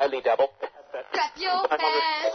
[0.00, 0.50] Only double.
[1.12, 2.34] Clap your hands.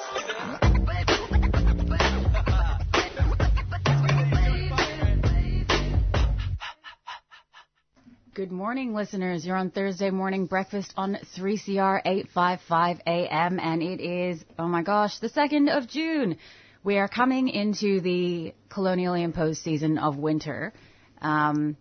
[8.33, 9.45] Good morning, listeners.
[9.45, 15.19] You're on Thursday morning breakfast on 3CR 855 AM, and it is, oh my gosh,
[15.19, 16.37] the 2nd of June.
[16.83, 20.73] We are coming into the colonially imposed season of winter.
[21.21, 21.77] Um,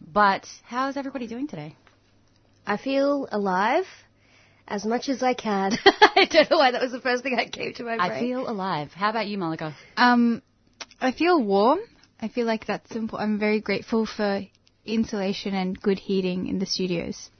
[0.00, 1.76] but how's everybody doing today?
[2.66, 3.84] I feel alive
[4.68, 5.72] as much as I can.
[5.84, 8.10] I don't know why that was the first thing that came to my brain.
[8.10, 8.92] I feel alive.
[8.92, 9.74] How about you, Malika?
[9.96, 10.42] Um,
[11.00, 11.80] I feel warm.
[12.20, 13.18] I feel like that's simple.
[13.18, 14.42] I'm very grateful for
[14.84, 17.30] insulation and good heating in the studios.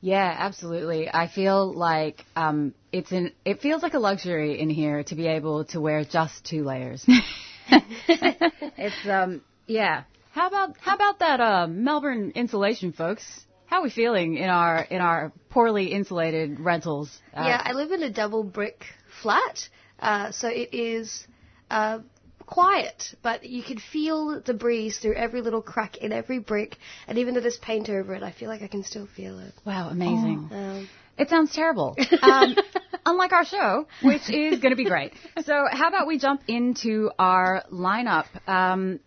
[0.00, 1.08] Yeah, absolutely.
[1.12, 5.26] I feel like um, it's an it feels like a luxury in here to be
[5.26, 7.04] able to wear just two layers.
[7.68, 10.04] it's um yeah.
[10.32, 13.24] How about how about that uh, Melbourne insulation, folks?
[13.66, 17.10] How are we feeling in our in our poorly insulated rentals?
[17.36, 18.84] Uh, yeah, I live in a double brick
[19.22, 21.26] flat, uh, so it is
[21.70, 22.00] uh,
[22.46, 26.76] quiet, but you can feel the breeze through every little crack in every brick,
[27.08, 29.52] and even though there's paint over it, I feel like I can still feel it.
[29.64, 30.48] Wow, amazing.
[30.52, 31.96] Um, It sounds terrible.
[32.22, 32.56] Um,
[33.06, 35.12] unlike our show, which is going to be great.
[35.44, 38.26] So, how about we jump into our lineup?
[38.48, 38.98] Um,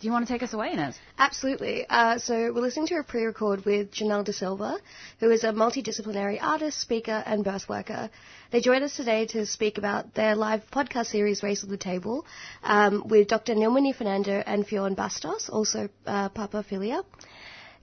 [0.00, 0.98] do you want to take us away, Inez?
[1.18, 1.84] Absolutely.
[1.88, 4.78] Uh, so we're listening to a pre-record with Janelle De Silva,
[5.18, 8.08] who is a multidisciplinary artist, speaker, and birth worker.
[8.52, 12.24] They joined us today to speak about their live podcast series, Race on the Table,
[12.62, 13.54] um, with Dr.
[13.54, 17.02] Nilmini Fernando and Fionn Bastos, also uh, Papa Filia.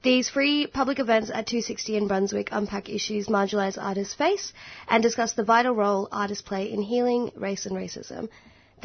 [0.02, 4.54] These free public events at 260 in Brunswick unpack issues marginalised artists face
[4.88, 8.30] and discuss the vital role artists play in healing race and racism.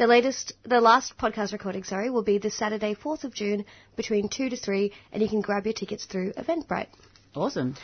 [0.01, 4.29] The latest, the last podcast recording, sorry, will be this Saturday, 4th of June, between
[4.29, 6.87] 2 to 3, and you can grab your tickets through Eventbrite.
[7.35, 7.75] Awesome.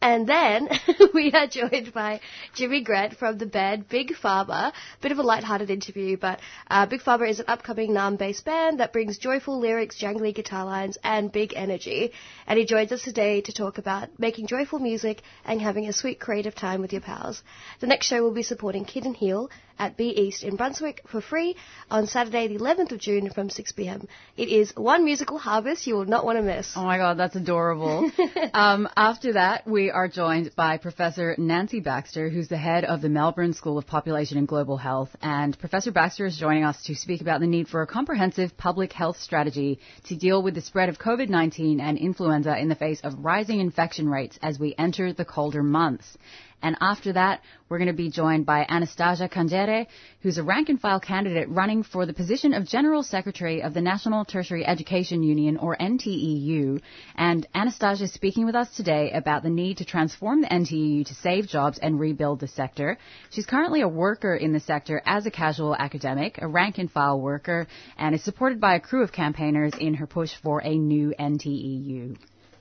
[0.00, 0.68] And then
[1.14, 2.20] we are joined by
[2.54, 4.72] Jimmy Grant from the band Big Pharma.
[5.00, 8.92] Bit of a light-hearted interview, but uh, Big Pharma is an upcoming Naarm-based band that
[8.92, 12.12] brings joyful lyrics, jangly guitar lines, and big energy.
[12.46, 16.20] And he joins us today to talk about making joyful music and having a sweet
[16.20, 17.42] creative time with your pals.
[17.80, 21.20] The next show will be supporting Kid and Heal at B East in Brunswick for
[21.20, 21.56] free
[21.90, 24.06] on Saturday the 11th of June from 6pm.
[24.36, 26.72] It is one musical harvest you will not want to miss.
[26.76, 28.10] Oh my God, that's adorable.
[28.54, 33.08] um, after that, we are joined by Professor Nancy Baxter, who's the head of the
[33.08, 35.14] Melbourne School of Population and Global Health.
[35.22, 38.92] And Professor Baxter is joining us to speak about the need for a comprehensive public
[38.92, 43.24] health strategy to deal with the spread of COVID-19 and influenza in the face of
[43.24, 46.16] rising infection rates as we enter the colder months.
[46.62, 49.86] And after that, we're going to be joined by Anastasia Kangere,
[50.22, 53.80] who's a rank and file candidate running for the position of General Secretary of the
[53.80, 56.80] National Tertiary Education Union, or NTEU.
[57.14, 61.14] And Anastasia is speaking with us today about the need to transform the NTEU to
[61.14, 62.98] save jobs and rebuild the sector.
[63.30, 67.20] She's currently a worker in the sector as a casual academic, a rank and file
[67.20, 71.14] worker, and is supported by a crew of campaigners in her push for a new
[71.18, 72.16] NTEU.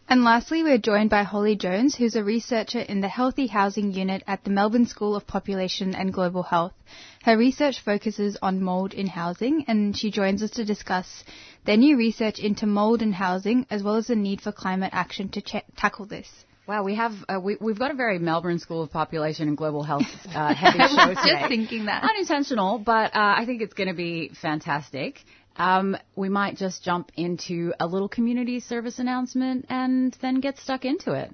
[0.10, 4.24] And lastly, we're joined by Holly Jones, who's a researcher in the Healthy Housing Unit
[4.26, 6.72] at the Melbourne School of Population and Global Health.
[7.24, 11.26] Her research focuses on mould in housing, and she joins us to discuss
[11.66, 15.28] their new research into mould in housing, as well as the need for climate action
[15.28, 16.30] to ch- tackle this.
[16.68, 19.84] Wow, we have uh, we, we've got a very Melbourne School of Population and Global
[19.84, 20.04] Health
[20.34, 21.32] uh, heavy show today.
[21.32, 22.04] Just thinking that.
[22.04, 25.20] Unintentional, but uh, I think it's going to be fantastic.
[25.58, 30.86] Um, we might just jump into a little community service announcement and then get stuck
[30.86, 31.34] into it.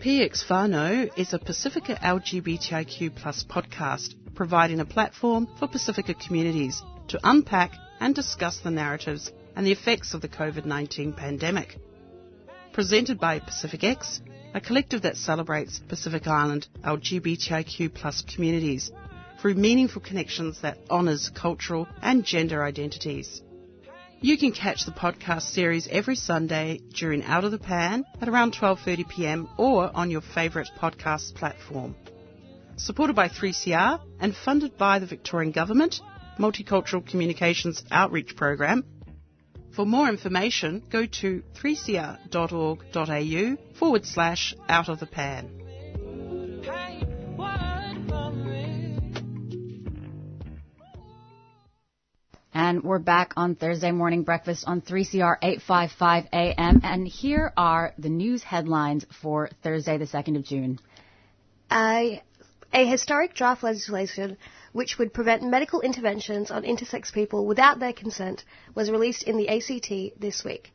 [0.00, 7.18] PX Whānau is a Pacifica LGBTIQ plus podcast providing a platform for Pacifica communities to
[7.24, 11.76] unpack and discuss the narratives and the effects of the COVID-19 pandemic.
[12.72, 14.20] Presented by Pacific X,
[14.54, 18.90] a collective that celebrates Pacific Island LGBTIQ plus communities
[19.40, 23.42] through meaningful connections that honours cultural and gender identities.
[24.20, 28.52] You can catch the podcast series every Sunday during Out of the Pan at around
[28.54, 29.48] 12:30 p.m.
[29.56, 31.94] or on your favourite podcast platform.
[32.76, 36.00] Supported by 3CR and funded by the Victorian Government
[36.38, 38.84] Multicultural Communications Outreach Program,
[39.78, 45.48] For more information, go to 3cr.org.au forward slash out of the pan.
[52.52, 56.80] And we're back on Thursday morning breakfast on 3CR 855 AM.
[56.82, 60.80] And here are the news headlines for Thursday, the 2nd of June.
[61.70, 62.20] A,
[62.72, 64.38] a historic draft legislation
[64.72, 68.44] which would prevent medical interventions on intersex people without their consent
[68.74, 70.72] was released in the ACT this week.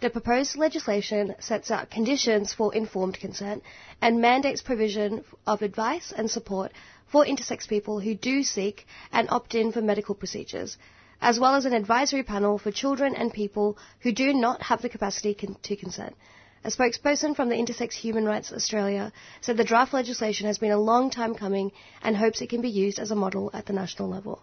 [0.00, 3.62] The proposed legislation sets out conditions for informed consent
[4.00, 6.72] and mandates provision of advice and support
[7.06, 10.76] for intersex people who do seek and opt in for medical procedures,
[11.20, 14.88] as well as an advisory panel for children and people who do not have the
[14.88, 16.16] capacity con- to consent.
[16.64, 20.78] A spokesperson from the Intersex Human Rights Australia said the draft legislation has been a
[20.78, 21.72] long time coming
[22.02, 24.40] and hopes it can be used as a model at the national level.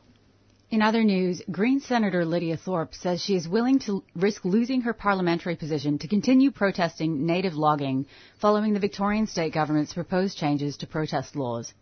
[0.70, 4.92] In other news, Green Senator Lydia Thorpe says she is willing to risk losing her
[4.92, 8.06] parliamentary position to continue protesting native logging
[8.38, 11.74] following the Victorian state government's proposed changes to protest laws.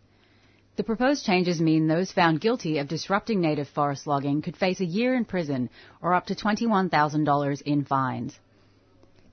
[0.75, 4.85] The proposed changes mean those found guilty of disrupting native forest logging could face a
[4.85, 8.39] year in prison or up to $21,000 in fines.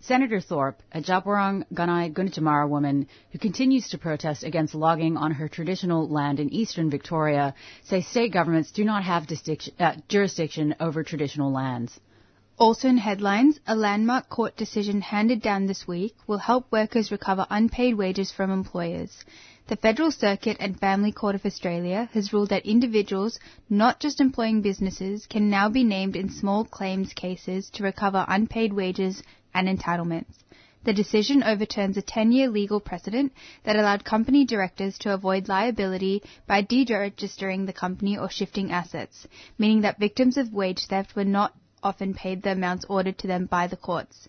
[0.06, 5.48] Senator Thorpe, a Djabwurrung Gunai Gunditjmara woman who continues to protest against logging on her
[5.48, 7.54] traditional land in eastern Victoria,
[7.84, 9.26] says state governments do not have
[9.78, 11.98] uh, jurisdiction over traditional lands.
[12.58, 17.46] Also in headlines, a landmark court decision handed down this week will help workers recover
[17.48, 19.24] unpaid wages from employers.
[19.68, 23.40] The Federal Circuit and Family Court of Australia has ruled that individuals,
[23.70, 28.74] not just employing businesses, can now be named in small claims cases to recover unpaid
[28.74, 29.22] wages
[29.54, 30.34] and entitlements.
[30.84, 36.62] The decision overturns a 10-year legal precedent that allowed company directors to avoid liability by
[36.62, 42.12] deregistering the company or shifting assets, meaning that victims of wage theft were not often
[42.12, 44.28] paid the amounts ordered to them by the courts.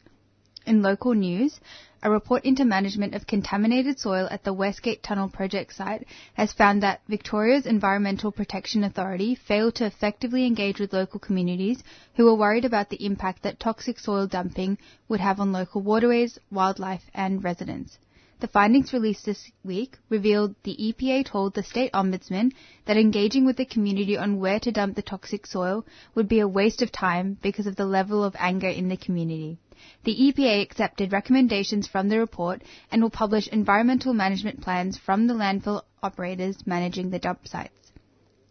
[0.67, 1.59] In local news,
[2.01, 6.81] a report into management of contaminated soil at the Westgate Tunnel project site has found
[6.81, 11.83] that Victoria's Environmental Protection Authority failed to effectively engage with local communities
[12.15, 16.39] who were worried about the impact that toxic soil dumping would have on local waterways,
[16.49, 17.99] wildlife and residents.
[18.39, 22.53] The findings released this week revealed the EPA told the state ombudsman
[22.85, 25.85] that engaging with the community on where to dump the toxic soil
[26.15, 29.59] would be a waste of time because of the level of anger in the community.
[30.03, 32.61] The EPA accepted recommendations from the report
[32.91, 37.91] and will publish environmental management plans from the landfill operators managing the dump sites.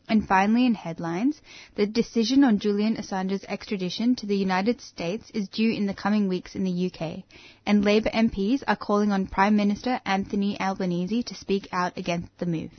[0.07, 1.41] And finally, in headlines,
[1.77, 6.29] the decision on Julian Assange's extradition to the United States is due in the coming
[6.29, 7.23] weeks in the UK,
[7.65, 12.45] and Labour MPs are calling on Prime Minister Anthony Albanese to speak out against the
[12.47, 12.71] move.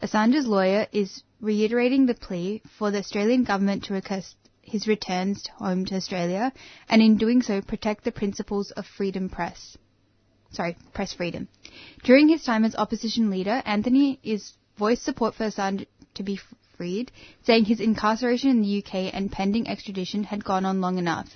[0.00, 5.84] Assange's lawyer is reiterating the plea for the Australian government to request his returns home
[5.86, 6.52] to Australia,
[6.88, 9.76] and in doing so protect the principles of freedom press.
[10.50, 11.48] Sorry, press freedom.
[12.04, 16.38] During his time as opposition leader, Anthony is voiced support for Assange to be
[16.76, 17.10] freed,
[17.44, 21.28] saying his incarceration in the UK and pending extradition had gone on long enough.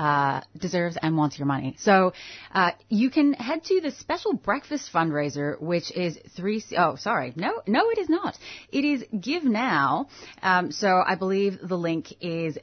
[0.00, 1.76] uh, deserves and wants your money.
[1.78, 2.14] So
[2.54, 6.64] uh, you can head to the special breakfast fundraiser, which is three.
[6.76, 8.38] Oh, sorry, no, no, it is not.
[8.72, 10.08] It is Give Now.
[10.42, 12.56] Um, so I believe the link is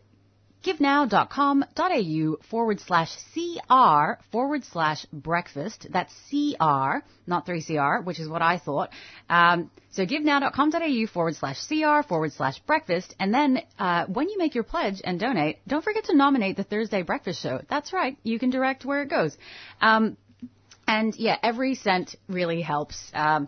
[0.67, 5.87] givenow.com.au forward slash CR forward slash breakfast.
[5.89, 8.89] That's CR, not 3CR, which is what I thought.
[9.29, 13.15] Um, so givenow.com.au forward slash CR forward slash breakfast.
[13.19, 16.63] And then uh, when you make your pledge and donate, don't forget to nominate the
[16.63, 17.61] Thursday Breakfast Show.
[17.69, 18.17] That's right.
[18.23, 19.37] You can direct where it goes.
[19.81, 20.17] Um,
[20.87, 23.11] and yeah, every cent really helps.
[23.13, 23.47] Um,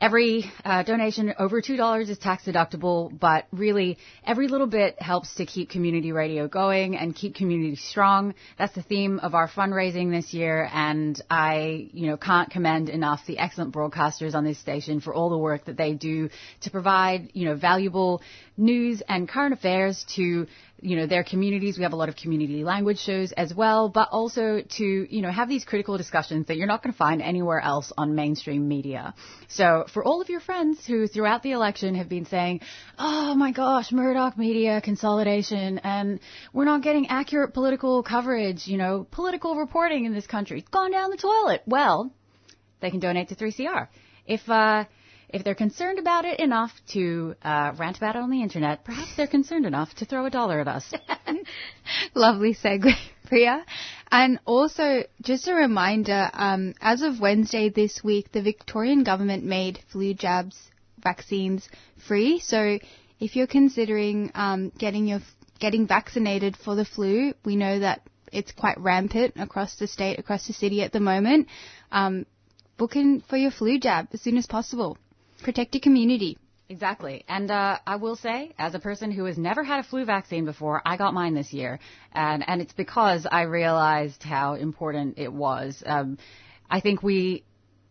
[0.00, 5.44] Every uh, donation over $2 is tax deductible, but really every little bit helps to
[5.44, 8.34] keep community radio going and keep community strong.
[8.58, 13.26] That's the theme of our fundraising this year, and I, you know, can't commend enough
[13.26, 16.30] the excellent broadcasters on this station for all the work that they do
[16.62, 18.22] to provide, you know, valuable
[18.60, 20.46] news and current affairs to
[20.82, 21.76] you know, their communities.
[21.76, 25.30] We have a lot of community language shows as well, but also to, you know,
[25.30, 29.14] have these critical discussions that you're not going to find anywhere else on mainstream media.
[29.48, 32.60] So for all of your friends who throughout the election have been saying,
[32.98, 36.20] oh my gosh, Murdoch media consolidation and
[36.52, 40.60] we're not getting accurate political coverage, you know, political reporting in this country.
[40.60, 41.62] It's gone down the toilet.
[41.66, 42.10] Well,
[42.80, 43.88] they can donate to 3CR.
[44.26, 44.84] If, uh,
[45.32, 49.16] if they're concerned about it enough to uh, rant about it on the internet, perhaps
[49.16, 50.92] they're concerned enough to throw a dollar at us.
[52.14, 52.92] Lovely segue,
[53.26, 53.64] Priya.
[54.10, 59.78] And also, just a reminder, um, as of Wednesday this week, the Victorian government made
[59.92, 60.58] flu jabs
[61.02, 61.68] vaccines
[62.06, 62.40] free.
[62.40, 62.78] So
[63.20, 65.20] if you're considering um, getting your
[65.60, 70.46] getting vaccinated for the flu, we know that it's quite rampant across the state, across
[70.46, 71.48] the city at the moment.
[71.92, 72.26] Um,
[72.78, 74.96] book in for your flu jab as soon as possible.
[75.40, 76.38] Protect your community.
[76.68, 77.24] Exactly.
[77.28, 80.44] And uh, I will say, as a person who has never had a flu vaccine
[80.44, 81.80] before, I got mine this year.
[82.12, 85.82] And, and it's because I realized how important it was.
[85.84, 86.16] Um,
[86.70, 87.42] I think we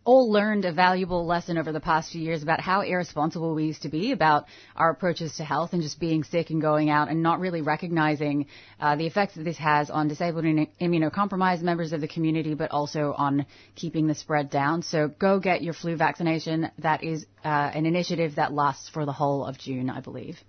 [0.06, 3.84] all learned a valuable lesson over the past few years about how irresponsible we used
[3.84, 7.22] to be about our approaches to health and just being sick and going out and
[7.22, 8.48] not really recognizing
[8.79, 12.72] uh, the effects that this has on disabled and immunocompromised members of the community, but
[12.72, 14.82] also on keeping the spread down.
[14.82, 16.72] So go get your flu vaccination.
[16.79, 20.39] That is uh, an initiative that lasts for the whole of June, I believe.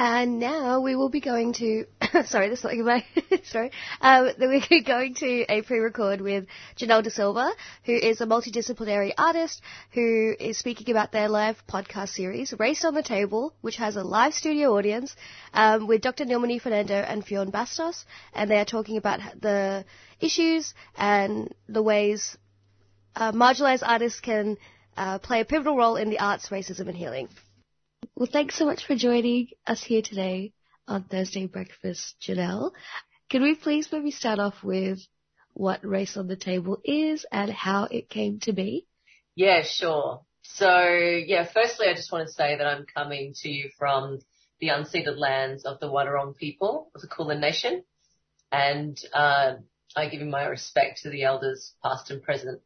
[0.00, 1.84] And now we will be going to,
[2.24, 3.04] sorry, this is like my,
[3.42, 7.50] sorry, um, we're going to a pre-record with Janelle De Silva,
[7.82, 12.94] who is a multidisciplinary artist who is speaking about their live podcast series, Race on
[12.94, 15.16] the Table, which has a live studio audience,
[15.52, 16.24] um, with Dr.
[16.26, 19.84] Nilmini Fernando and Fionn Bastos, and they are talking about the
[20.20, 22.38] issues and the ways
[23.16, 24.58] uh, marginalized artists can
[24.96, 27.28] uh, play a pivotal role in the arts, racism, and healing.
[28.14, 30.52] Well, thanks so much for joining us here today
[30.86, 32.72] on Thursday Breakfast, Janelle.
[33.28, 34.98] Can we please maybe start off with
[35.52, 38.86] what Race on the Table is and how it came to be?
[39.34, 40.22] Yeah, sure.
[40.42, 44.20] So, yeah, firstly, I just want to say that I'm coming to you from
[44.60, 47.84] the unceded lands of the Wadawurrung people of the Kulin Nation.
[48.50, 49.54] And uh,
[49.94, 52.60] I give my respect to the elders, past and present.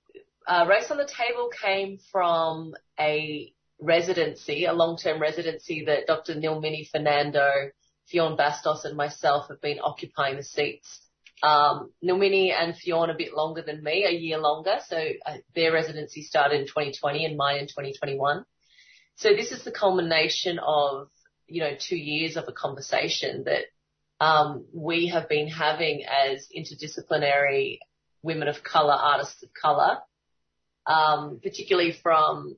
[0.46, 6.34] Uh, Race on the Table came from a residency, a long-term residency that Dr.
[6.34, 7.70] Nilmini Fernando,
[8.06, 11.00] Fionn Bastos and myself have been occupying the seats.
[11.42, 14.78] Um, Nilmini and Fionn a bit longer than me, a year longer.
[14.86, 18.44] So uh, their residency started in 2020 and mine in 2021.
[19.16, 21.08] So this is the culmination of,
[21.46, 23.64] you know, two years of a conversation that
[24.24, 27.78] um, we have been having as interdisciplinary
[28.22, 29.98] women of color, artists of color,
[30.86, 32.56] um, particularly from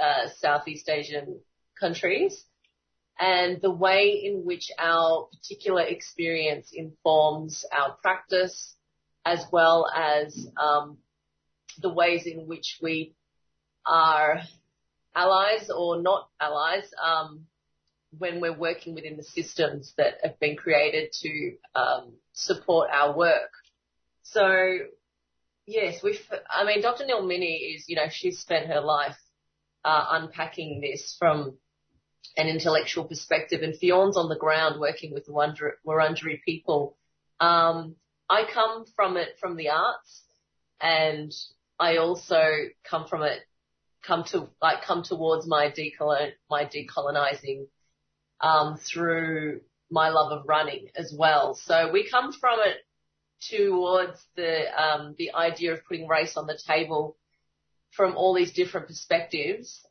[0.00, 1.40] uh, Southeast Asian
[1.78, 2.44] countries
[3.18, 8.74] and the way in which our particular experience informs our practice
[9.24, 10.98] as well as um,
[11.80, 13.14] the ways in which we
[13.86, 14.40] are
[15.14, 17.46] allies or not allies um,
[18.18, 23.50] when we're working within the systems that have been created to um, support our work.
[24.22, 24.78] So
[25.66, 27.04] yes, we've, I mean, Dr.
[27.04, 29.16] Nilmini is, you know, she's spent her life
[29.84, 31.56] uh, unpacking this from
[32.36, 36.96] an intellectual perspective, and Fionn's on the ground working with the Wurundjeri people.
[37.40, 37.96] Um,
[38.28, 40.22] I come from it from the arts,
[40.80, 41.32] and
[41.78, 42.42] I also
[42.88, 43.40] come from it,
[44.06, 47.66] come to like come towards my decolon my decolonizing
[48.40, 49.60] um, through
[49.90, 51.54] my love of running as well.
[51.54, 52.78] So we come from it
[53.50, 57.16] towards the um, the idea of putting race on the table
[57.92, 59.86] from all these different perspectives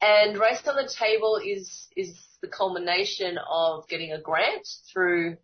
[0.00, 5.36] and Race on the Table is, is the culmination of getting a grant through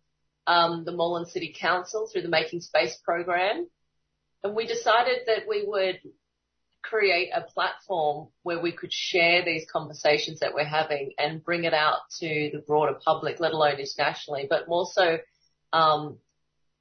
[0.47, 3.67] um, the Moreland City Council through the Making Space program.
[4.43, 5.99] And we decided that we would
[6.81, 11.73] create a platform where we could share these conversations that we're having and bring it
[11.73, 15.17] out to the broader public, let alone internationally, but more so
[15.73, 16.17] um,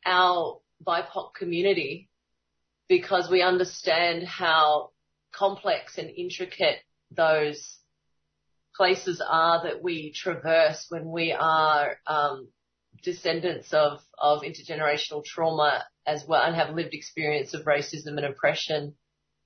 [0.06, 2.08] our BIPOC community
[2.88, 4.90] because we understand how
[5.36, 6.78] complex and intricate
[7.10, 7.78] those
[8.76, 12.48] places are that we traverse when we are um,
[13.02, 18.94] descendants of, of intergenerational trauma as well and have lived experience of racism and oppression.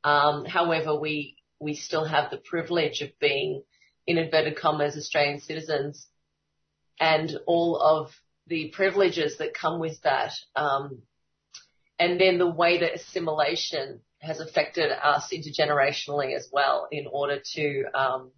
[0.04, 3.62] Um, however, we we still have the privilege of being,
[4.06, 6.06] in inverted commas, Australian citizens,
[6.98, 8.10] and all of
[8.46, 10.32] the privileges that come with that.
[10.56, 11.02] Um,
[11.98, 17.84] and then the way that assimilation has affected us intergenerationally as well in order to
[17.94, 18.30] um,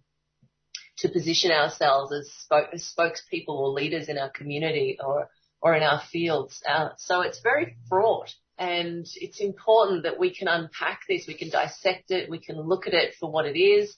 [0.97, 5.29] to position ourselves as, spoke, as spokespeople or leaders in our community or
[5.61, 6.61] or in our fields.
[6.67, 8.33] Uh, so it's very fraught.
[8.57, 12.85] And it's important that we can unpack this, we can dissect it, we can look
[12.85, 13.95] at it for what it is,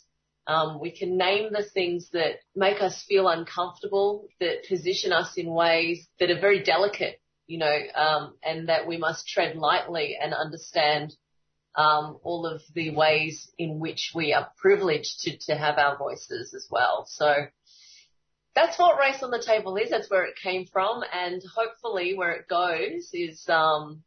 [0.48, 5.50] um, we can name the things that make us feel uncomfortable, that position us in
[5.50, 10.34] ways that are very delicate, you know, um, and that we must tread lightly and
[10.34, 11.14] understand
[11.78, 16.54] um, all of the ways in which we are privileged to, to have our voices
[16.54, 17.06] as well.
[17.10, 17.48] So
[18.56, 19.90] that's what Race on the Table is.
[19.90, 24.04] That's where it came from, and hopefully where it goes is um,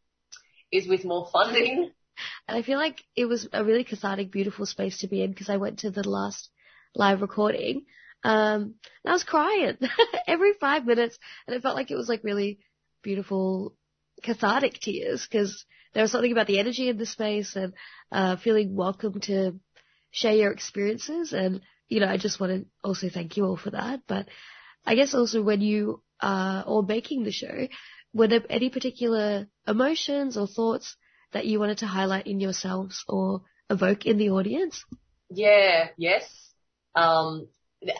[0.73, 1.91] is with more funding.
[2.49, 5.49] And I feel like it was a really cathartic, beautiful space to be in because
[5.49, 6.49] I went to the last
[6.97, 7.85] live recording.
[8.25, 9.79] Um, and I was crying
[10.27, 12.59] every five minutes and it felt like it was like really
[13.05, 13.77] beautiful,
[14.23, 17.73] cathartic tears because there was something about the energy in the space and
[18.13, 19.59] uh, feeling welcome to
[20.11, 21.33] share your experiences.
[21.33, 24.01] And, you know, I just want to also thank you all for that.
[24.07, 24.29] But
[24.85, 27.69] I guess also when you are all making the show,
[28.13, 30.97] were there any particular emotions or thoughts
[31.33, 34.85] that you wanted to highlight in yourselves or evoke in the audience?
[35.31, 36.25] Yeah, yes.
[36.95, 37.49] Um,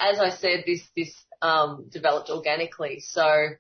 [0.01, 3.01] as I said, this, this, um, developed organically.
[3.01, 3.51] So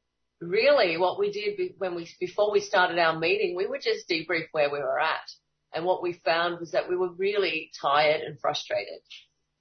[0.40, 4.46] really what we did when we, before we started our meeting, we would just debrief
[4.52, 5.28] where we were at.
[5.74, 9.00] And what we found was that we were really tired and frustrated,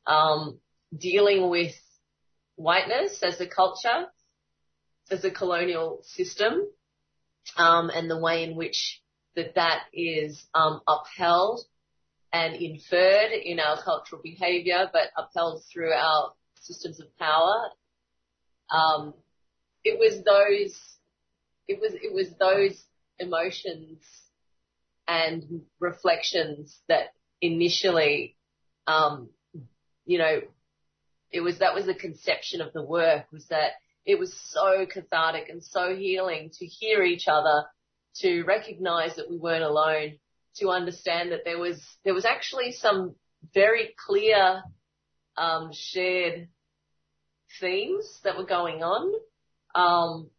[0.06, 0.60] um,
[0.98, 1.76] dealing with
[2.56, 4.06] whiteness as a culture,
[5.12, 6.66] as a colonial system,
[7.58, 9.02] um, and the way in which
[9.36, 11.62] that that is um, upheld
[12.34, 17.70] and inferred in our cultural behaviour, but upheld through our systems of power.
[18.70, 19.14] Um,
[19.88, 20.78] it was those,
[21.68, 22.84] it was, it was those
[23.20, 24.00] emotions
[25.08, 28.36] and reflections that initially,
[28.86, 29.30] um,
[30.06, 30.42] you know,
[31.32, 33.72] it was, that was the conception of the work was that
[34.06, 37.66] it was so cathartic and so healing to hear each other,
[38.16, 40.18] to recognize that we weren't alone,
[40.58, 43.16] to understand that there was, there was actually some
[43.54, 44.64] very clear,
[45.38, 46.48] um, shared
[47.62, 49.14] themes that were going on
[49.78, 50.32] um,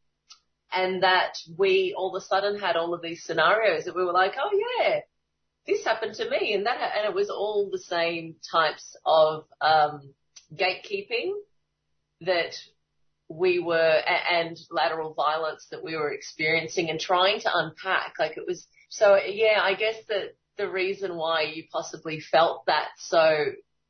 [0.73, 4.13] and that we all of a sudden had all of these scenarios that we were
[4.13, 5.01] like, oh yeah,
[5.67, 10.13] this happened to me and that, and it was all the same types of, um,
[10.55, 11.33] gatekeeping
[12.23, 12.55] that
[13.29, 18.15] we were, and lateral violence that we were experiencing and trying to unpack.
[18.19, 22.89] Like it was, so yeah, I guess that the reason why you possibly felt that
[22.97, 23.45] so,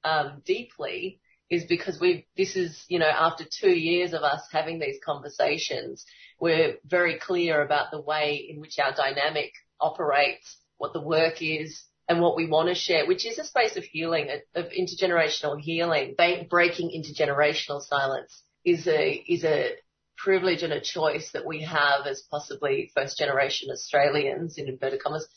[0.04, 4.78] um, deeply is because we this is, you know, after two years of us having
[4.78, 6.04] these conversations,
[6.40, 11.84] we're very clear about the way in which our dynamic operates, what the work is,
[12.08, 16.14] and what we want to share, which is a space of healing, of intergenerational healing.
[16.48, 19.72] Breaking intergenerational silence is a, is a
[20.16, 25.28] privilege and a choice that we have as possibly first generation Australians in inverted commas,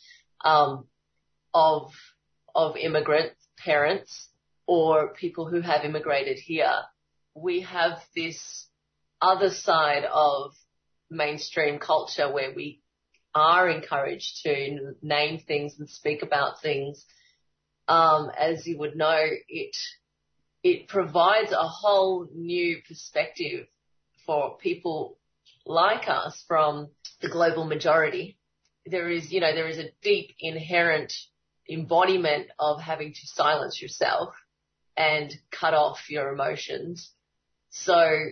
[0.43, 0.85] um,
[1.53, 1.91] of,
[2.55, 4.29] of immigrant parents
[4.67, 6.73] or people who have immigrated here,
[7.35, 8.67] we have this
[9.21, 10.53] other side of
[11.09, 12.81] mainstream culture where we
[13.33, 17.05] are encouraged to name things and speak about things.
[17.87, 19.75] Um, as you would know, it
[20.63, 23.67] it provides a whole new perspective
[24.25, 25.17] for people
[25.65, 26.89] like us from
[27.21, 28.37] the global majority.
[28.85, 31.13] There is, you know, there is a deep inherent
[31.69, 34.35] embodiment of having to silence yourself
[34.97, 37.11] and cut off your emotions.
[37.69, 38.25] So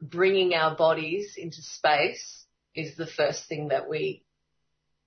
[0.00, 4.24] bringing our bodies into space is the first thing that we,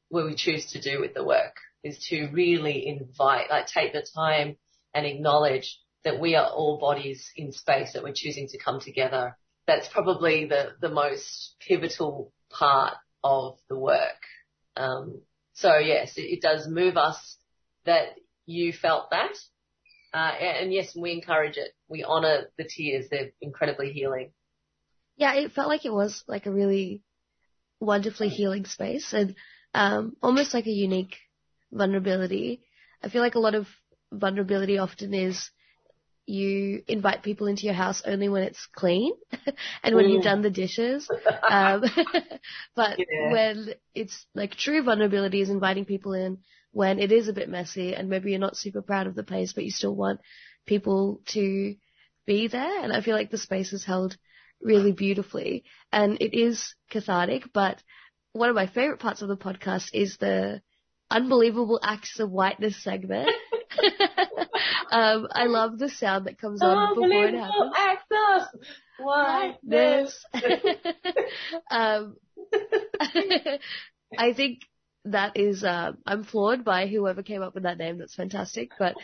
[0.10, 4.06] where we choose to do with the work is to really invite, like take the
[4.16, 4.58] time
[4.94, 9.38] and acknowledge that we are all bodies in space that we're choosing to come together.
[9.66, 14.24] That's probably the, the most pivotal part of the work.
[14.76, 15.22] Um,
[15.54, 17.38] so yes, it, it, does move us
[17.86, 18.10] that
[18.46, 19.34] you felt that.
[20.14, 21.72] Uh, and yes, we encourage it.
[21.88, 23.08] We honor the tears.
[23.10, 24.32] They're incredibly healing.
[25.16, 27.02] Yeah, it felt like it was like a really
[27.80, 29.36] wonderfully healing space and
[29.74, 31.16] um, almost like a unique
[31.72, 32.62] vulnerability.
[33.04, 33.68] I feel like a lot of
[34.12, 35.50] vulnerability often is
[36.26, 39.14] you invite people into your house only when it's clean
[39.84, 40.14] and when mm.
[40.14, 41.10] you've done the dishes.
[41.50, 41.84] Um,
[42.76, 43.32] but yeah.
[43.32, 46.40] when it's like true vulnerability is inviting people in
[46.78, 49.52] when it is a bit messy and maybe you're not super proud of the place,
[49.52, 50.20] but you still want
[50.68, 51.74] people to
[52.28, 52.84] be there.
[52.84, 54.16] And I feel like the space is held
[54.62, 57.82] really beautifully and it is cathartic, but
[58.34, 60.62] one of my favorite parts of the podcast is the
[61.10, 63.28] unbelievable acts of whiteness segment.
[64.92, 67.74] um, I love the sound that comes on before it happens.
[67.76, 68.60] Acts of
[69.00, 70.26] whiteness.
[71.72, 72.18] um,
[74.16, 74.60] I think
[75.12, 77.98] that is, uh, I'm floored by whoever came up with that name.
[77.98, 78.72] That's fantastic.
[78.78, 78.96] But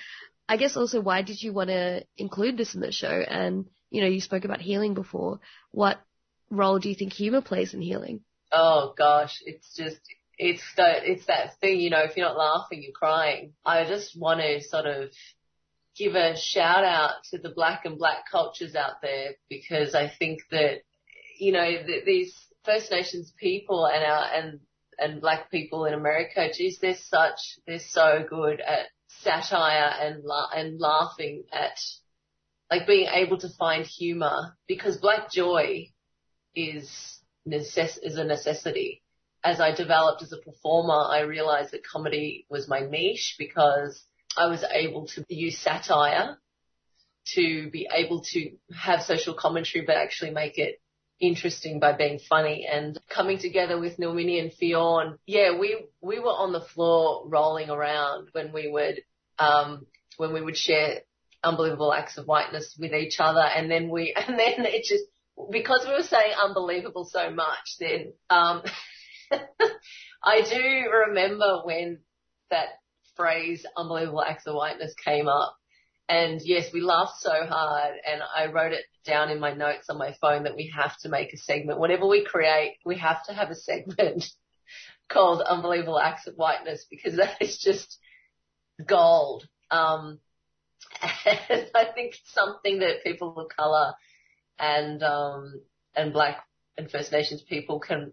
[0.48, 3.08] I guess also why did you want to include this in the show?
[3.08, 5.40] And, you know, you spoke about healing before.
[5.72, 6.00] What
[6.50, 8.22] role do you think humor plays in healing?
[8.52, 10.00] Oh gosh, it's just,
[10.38, 13.54] it's the, it's that thing, you know, if you're not laughing, you're crying.
[13.66, 15.10] I just want to sort of
[15.98, 20.42] give a shout out to the black and black cultures out there because I think
[20.52, 20.82] that,
[21.40, 22.36] you know, th- these
[22.66, 24.60] First Nations people and our, and,
[24.98, 30.50] and black people in America, geez, they're such, they're so good at satire and, la-
[30.56, 31.78] and laughing at,
[32.72, 35.88] like being able to find humor because black joy
[36.56, 39.02] is necess- is a necessity.
[39.44, 44.04] As I developed as a performer, I realized that comedy was my niche because
[44.38, 46.38] I was able to use satire
[47.36, 50.82] to be able to have social commentary, but actually make it
[51.20, 55.18] interesting by being funny and coming together with Nilmini and Fionn.
[55.26, 59.02] Yeah, we, we were on the floor rolling around when we would,
[59.40, 59.86] um,
[60.18, 61.02] when we would share
[61.44, 63.42] unbelievable acts of whiteness with each other.
[63.42, 65.06] And then we, and then it just,
[65.52, 68.62] because we were saying unbelievable so much, then, um,
[70.24, 72.00] I do remember when
[72.50, 72.68] that
[73.16, 75.58] phrase unbelievable acts of whiteness came up.
[76.10, 79.98] And yes, we laughed so hard and I wrote it down in my notes on
[79.98, 81.80] my phone that we have to make a segment.
[81.80, 84.26] Whatever we create, we have to have a segment
[85.10, 88.00] called Unbelievable Acts of Whiteness because that is just
[88.86, 89.48] gold.
[89.72, 90.20] Um,
[91.26, 93.94] and I think it's something that people of color
[94.60, 95.62] and, um,
[95.96, 96.44] and black
[96.78, 98.12] and First Nations people can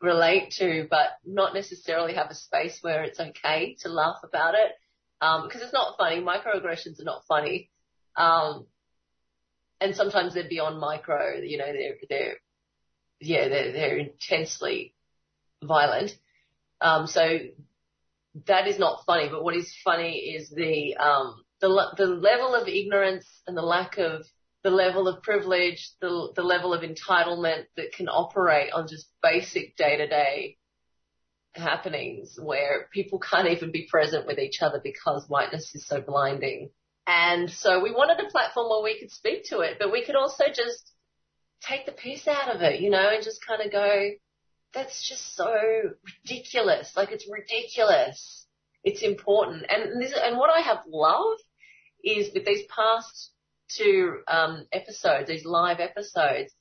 [0.00, 4.72] relate to, but not necessarily have a space where it's okay to laugh about it.
[5.20, 6.20] Um, cause it's not funny.
[6.20, 7.70] Microaggressions are not funny.
[8.16, 8.66] Um,
[9.80, 12.36] and sometimes they're beyond micro, you know, they're, they're,
[13.20, 14.94] yeah, they're, they're intensely
[15.62, 16.12] violent.
[16.80, 17.38] Um, so
[18.46, 22.68] that is not funny, but what is funny is the, um, the, the level of
[22.68, 24.26] ignorance and the lack of
[24.62, 29.76] the level of privilege, the, the level of entitlement that can operate on just basic
[29.76, 30.56] day to day
[31.56, 36.70] happenings where people can't even be present with each other because whiteness is so blinding.
[37.06, 40.16] And so we wanted a platform where we could speak to it, but we could
[40.16, 40.92] also just
[41.62, 44.10] take the piss out of it, you know, and just kind of go,
[44.72, 45.54] that's just so
[46.26, 46.92] ridiculous.
[46.96, 48.46] Like it's ridiculous.
[48.82, 49.64] It's important.
[49.68, 51.42] And this, and what I have loved
[52.02, 53.30] is with these past
[53.68, 56.52] two, um, episodes, these live episodes,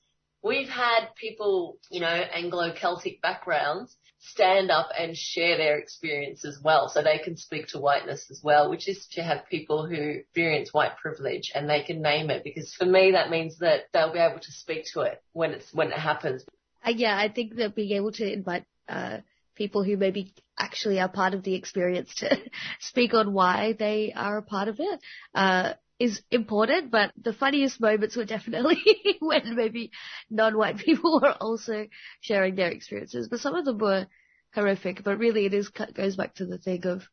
[0.41, 6.89] we've had people, you know, Anglo-Celtic backgrounds stand up and share their experience as well.
[6.89, 10.73] So they can speak to whiteness as well, which is to have people who experience
[10.73, 14.19] white privilege and they can name it because for me that means that they'll be
[14.19, 16.45] able to speak to it when it's, when it happens.
[16.85, 19.19] Uh, yeah, I think that being able to invite, uh,
[19.55, 22.37] people who maybe actually are part of the experience to
[22.79, 24.99] speak on why they are a part of it,
[25.35, 28.77] uh, is important, but the funniest moments were definitely
[29.21, 29.91] when maybe
[30.29, 31.87] non-white people were also
[32.19, 33.29] sharing their experiences.
[33.29, 34.07] But some of them were
[34.53, 35.01] horrific.
[35.05, 37.03] But really, it is goes back to the thing of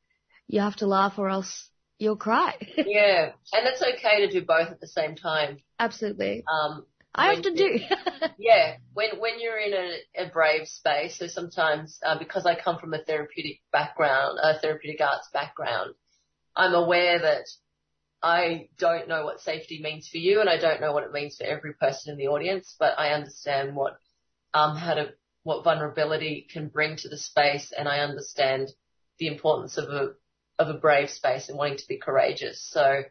[0.48, 2.56] you have to laugh or else you'll cry.
[2.76, 5.58] yeah, and it's okay to do both at the same time.
[5.78, 6.42] Absolutely.
[6.52, 7.78] Um, I often do.
[8.38, 12.80] yeah, when when you're in a, a brave space, so sometimes uh, because I come
[12.80, 15.94] from a therapeutic background, a therapeutic arts background,
[16.56, 17.46] I'm aware that
[18.22, 21.36] I don't know what safety means for you and I don't know what it means
[21.36, 23.96] for every person in the audience, but I understand what,
[24.52, 28.72] um, how to, what vulnerability can bring to the space and I understand
[29.18, 30.10] the importance of a,
[30.58, 32.62] of a brave space and wanting to be courageous.
[32.70, 33.02] So,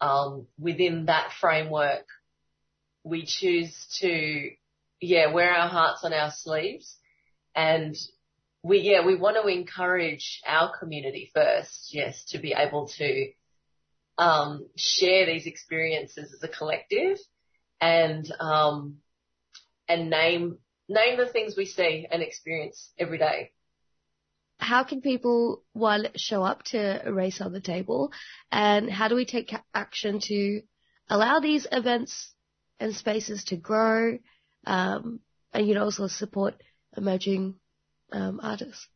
[0.00, 2.06] um, within that framework,
[3.04, 4.50] we choose to,
[5.00, 6.96] yeah, wear our hearts on our sleeves
[7.54, 7.96] and
[8.62, 13.30] we, yeah, we want to encourage our community first, yes, to be able to,
[14.18, 17.18] um, share these experiences as a collective
[17.80, 18.96] and, um,
[19.88, 23.52] and name, name the things we see and experience every day.
[24.58, 28.10] How can people, one, show up to a race on the table?
[28.50, 30.62] And how do we take action to
[31.08, 32.32] allow these events
[32.80, 34.18] and spaces to grow?
[34.66, 35.20] Um,
[35.52, 36.54] and, you know, also support
[36.96, 37.56] emerging
[38.12, 38.88] um, artists?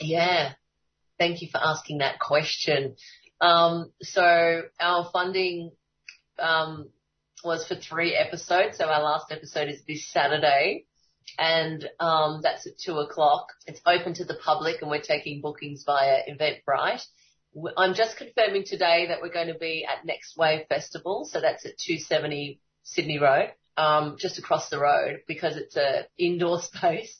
[0.00, 0.54] Yeah.
[1.18, 2.96] Thank you for asking that question.
[3.40, 5.70] Um, so our funding
[6.38, 6.90] um,
[7.44, 8.78] was for three episodes.
[8.78, 10.86] So our last episode is this Saturday
[11.38, 13.48] and um, that's at two o'clock.
[13.66, 17.02] It's open to the public, and we're taking bookings via Eventbrite.
[17.76, 21.64] I'm just confirming today that we're going to be at Next Wave Festival, so that's
[21.64, 23.52] at 270 Sydney Road,
[24.18, 27.16] just across the road, because it's a indoor space,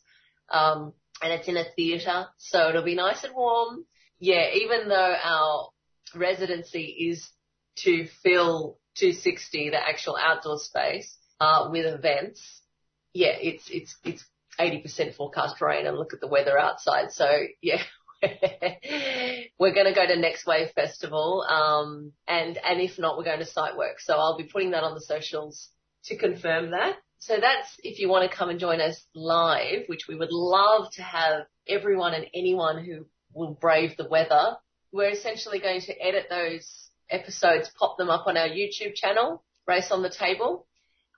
[0.51, 3.85] and it's in a theatre, so it'll be nice and warm.
[4.19, 5.69] Yeah, even though our
[6.17, 7.29] residency is
[7.79, 12.63] to fill 260, the actual outdoor space, uh, with events,
[13.13, 14.25] yeah, it's it's it's
[14.59, 17.13] 80% forecast rain and look at the weather outside.
[17.13, 17.29] So
[17.61, 17.83] yeah,
[19.59, 23.41] we're going to go to Next Wave Festival, um, and and if not, we're going
[23.41, 24.01] to site work.
[24.01, 25.69] So I'll be putting that on the socials
[26.07, 26.97] to confirm that.
[27.19, 30.91] So that's if you want to come and join us live, which we would love
[30.93, 34.57] to have everyone and anyone who will brave the weather.
[34.95, 39.91] We're essentially going to edit those episodes, pop them up on our YouTube channel, Race
[39.91, 40.67] on the Table,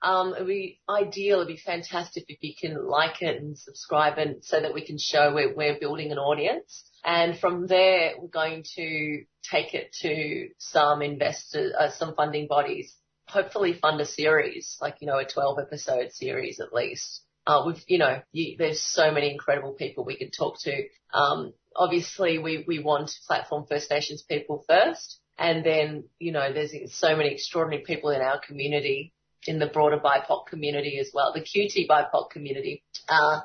[0.01, 4.43] um, it'd be ideal, it'd be fantastic if you can like it and subscribe and
[4.43, 6.83] so that we can show we're, we're building an audience.
[7.03, 12.95] And from there, we're going to take it to some investors, uh, some funding bodies,
[13.27, 17.21] hopefully fund a series, like, you know, a 12 episode series at least.
[17.47, 20.83] Uh, we've, you know, you, there's so many incredible people we could talk to.
[21.13, 25.19] Um, obviously we, we want platform First Nations people first.
[25.37, 29.13] And then, you know, there's so many extraordinary people in our community
[29.45, 33.41] in the broader BIPOC community as well, the QT BIPOC community, uh,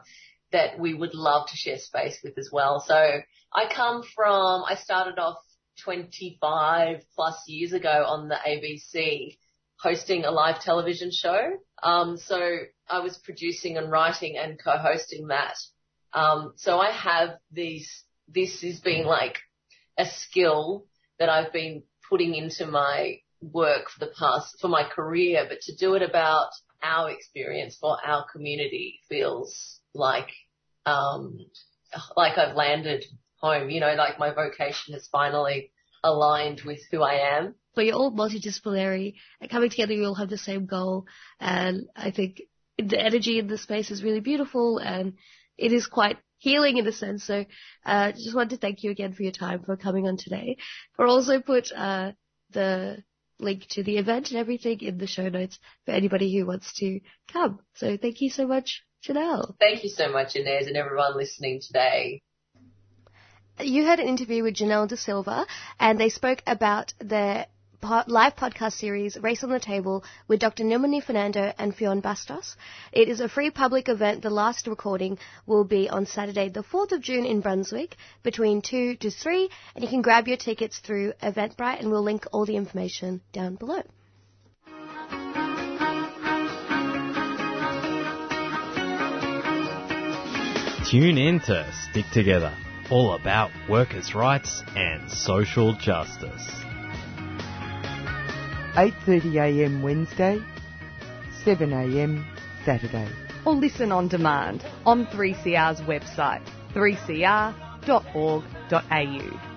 [0.51, 2.83] that we would love to share space with as well.
[2.87, 5.39] So I come from, I started off
[5.85, 9.37] 25 plus years ago on the ABC
[9.79, 11.53] hosting a live television show.
[11.83, 15.55] Um, so I was producing and writing and co-hosting that.
[16.13, 19.39] Um, so I have these, this has been like
[19.99, 20.87] a skill
[21.19, 25.77] that I've been putting into my work for the past, for my career, but to
[25.77, 26.51] do it about
[26.83, 30.29] our experience for our community feels like,
[30.87, 31.39] um,
[32.17, 33.05] like I've landed
[33.37, 35.71] home, you know, like my vocation is finally
[36.03, 37.55] aligned with who I am.
[37.75, 41.07] But you're all multidisciplinary and coming together, you all have the same goal.
[41.41, 42.43] And I think
[42.79, 45.15] the energy in the space is really beautiful and
[45.57, 47.25] it is quite healing in a sense.
[47.25, 47.45] So,
[47.87, 50.57] uh, just want to thank you again for your time for coming on today.
[50.97, 52.13] For also put, uh,
[52.51, 53.03] the
[53.39, 57.01] link to the event and everything in the show notes for anybody who wants to
[57.33, 57.61] come.
[57.75, 59.55] So thank you so much, Janelle.
[59.61, 62.23] Thank you so much, Inez, and everyone listening today.
[63.61, 65.47] You had an interview with Janelle De Silva,
[65.79, 67.47] and they spoke about their
[67.83, 70.63] live podcast series, Race on the Table, with Dr.
[70.63, 72.55] Nilmini Fernando and Fionn Bastos.
[72.93, 74.23] It is a free public event.
[74.23, 78.97] The last recording will be on Saturday, the 4th of June in Brunswick, between 2
[78.97, 82.57] to 3, and you can grab your tickets through Eventbrite, and we'll link all the
[82.57, 83.83] information down below.
[90.89, 92.55] Tune in to Stick Together,
[92.91, 96.63] all about workers' rights and social justice.
[98.75, 100.41] 8.30am Wednesday,
[101.45, 102.25] 7am
[102.65, 103.07] Saturday.
[103.45, 106.41] Or listen on demand on 3CR's website,
[106.75, 109.52] 3cr.org.au.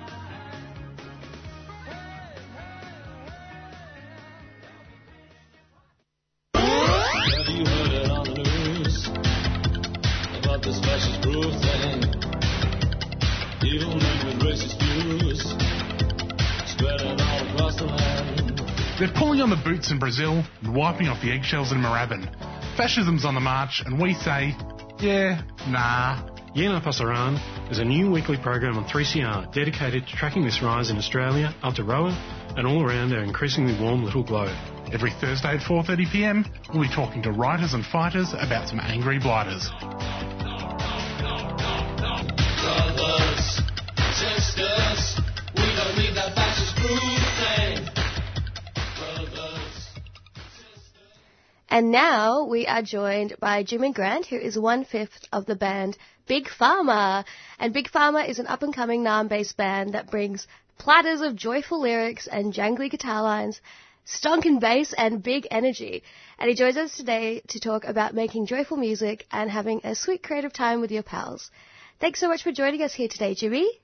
[19.05, 22.25] They're pulling on the boots in Brazil and wiping off the eggshells in Moorabbin.
[22.75, 24.55] Fascism's on the march, and we say,
[24.97, 26.27] yeah, nah.
[26.55, 27.37] Yeah Nah Pasaran
[27.69, 32.57] is a new weekly program on 3CR dedicated to tracking this rise in Australia, Aotearoa,
[32.57, 34.57] and all around our increasingly warm little globe.
[34.91, 39.69] Every Thursday at 4.30pm, we'll be talking to writers and fighters about some angry blighters.
[51.75, 55.97] And now we are joined by Jimmy Grant, who is one fifth of the band
[56.25, 57.25] Big Pharma.
[57.59, 61.35] And Big Pharma is an up and coming Naarm based band that brings platters of
[61.35, 63.59] joyful lyrics and jangly guitar lines,
[64.07, 66.03] stonking bass and big energy.
[66.39, 70.23] And he joins us today to talk about making joyful music and having a sweet
[70.23, 71.51] creative time with your pals.
[71.99, 73.81] Thanks so much for joining us here today, Jimmy.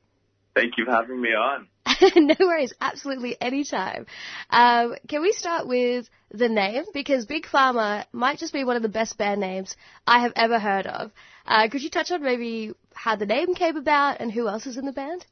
[0.53, 1.67] Thank you for having me on.
[2.15, 4.05] no worries, absolutely anytime.
[4.49, 6.83] Um, can we start with the name?
[6.93, 10.59] Because Big Pharma might just be one of the best band names I have ever
[10.59, 11.11] heard of.
[11.45, 14.77] Uh, could you touch on maybe how the name came about and who else is
[14.77, 15.25] in the band?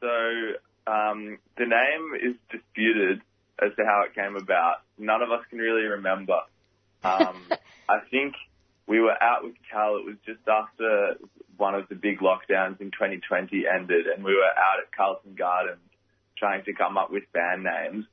[0.00, 0.08] So
[0.86, 3.20] um, the name is disputed
[3.60, 4.76] as to how it came about.
[4.98, 6.38] None of us can really remember.
[7.04, 7.44] Um,
[7.86, 8.32] I think
[8.86, 9.96] we were out with Cal.
[9.96, 11.18] It was just after
[11.56, 15.80] one of the big lockdowns in 2020 ended, and we were out at Carlton Gardens
[16.36, 18.06] trying to come up with band names.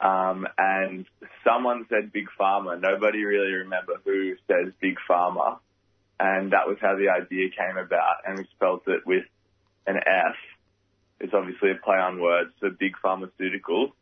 [0.00, 1.06] Um, and
[1.44, 2.80] someone said Big Pharma.
[2.80, 5.58] Nobody really remember who says Big Pharma.
[6.18, 8.26] And that was how the idea came about.
[8.26, 9.24] And we spelled it with
[9.86, 10.36] an F.
[11.20, 13.92] It's obviously a play on words for Big Pharmaceuticals.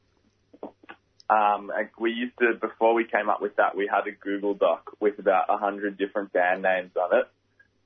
[1.29, 4.91] Um, we used to, before we came up with that, we had a Google Doc
[5.01, 7.29] with about a hundred different band names on it.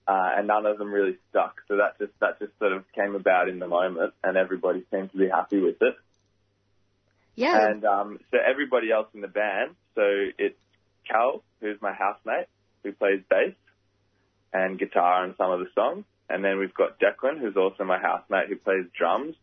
[0.07, 1.57] Uh, and none of them really stuck.
[1.67, 5.11] So that just, that just sort of came about in the moment and everybody seemed
[5.13, 5.95] to be happy with it.
[7.37, 7.67] Yeah.
[7.67, 10.03] And, um, so everybody else in the band, so
[10.39, 10.59] it's
[11.11, 12.49] Cal, who's my housemate,
[12.83, 13.55] who plays bass
[14.53, 16.05] and guitar on some of the songs.
[16.29, 19.37] And then we've got Declan, who's also my housemate, who plays drums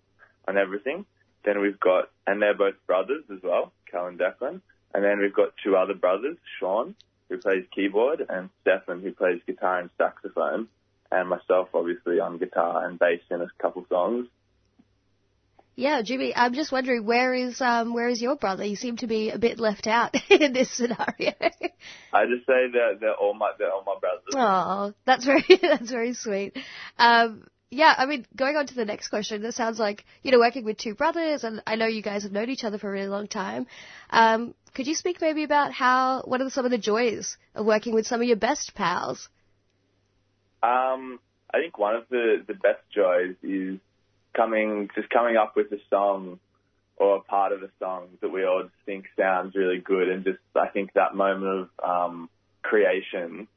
[0.47, 1.06] on everything.
[1.43, 4.62] Then we've got, and they're both brothers as well, Cal and Declan.
[4.93, 6.95] And then we've got two other brothers, Sean,
[7.32, 10.67] who plays keyboard, and Stefan, who plays guitar and saxophone.
[11.12, 14.28] And myself, obviously, on guitar and bass in a couple songs.
[15.76, 18.65] Yeah, Jimmy, I'm just wondering where is um, where is your brother?
[18.65, 21.34] You seem to be a bit left out in this scenario.
[22.13, 24.34] I just say that they're all my they're all my brothers.
[24.36, 26.58] Oh, that's very that's very sweet.
[26.98, 30.39] Um, yeah, I mean, going on to the next question, this sounds like you know
[30.39, 32.91] working with two brothers, and I know you guys have known each other for a
[32.91, 33.65] really long time.
[34.10, 37.94] Um, could you speak maybe about how what are some of the joys of working
[37.94, 39.30] with some of your best pals?
[40.64, 41.20] Um,
[41.54, 43.80] I think one of the the best joys is
[44.36, 46.40] coming just coming up with a song
[46.98, 50.40] or a part of a song that we all think sounds really good, and just
[50.56, 52.30] I think that moment of um,
[52.62, 53.48] creation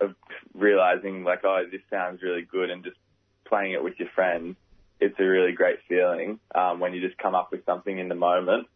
[0.00, 0.14] of
[0.54, 2.98] realizing like oh this sounds really good, and just
[3.46, 4.56] playing it with your friends,
[5.00, 8.14] it's a really great feeling um, when you just come up with something in the
[8.14, 8.68] moment.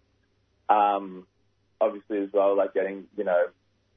[0.69, 1.27] Um,
[1.81, 3.47] obviously, as well, like getting, you know,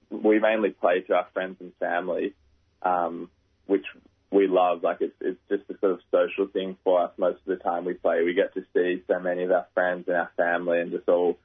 [0.10, 2.34] we mainly play to our friends and family,
[2.82, 3.30] um,
[3.66, 3.86] which
[4.32, 4.84] we love.
[4.84, 7.12] Like it's it's just a sort of social thing for us.
[7.18, 10.08] Most of the time we play, we get to see so many of our friends
[10.08, 11.38] and our family, and just all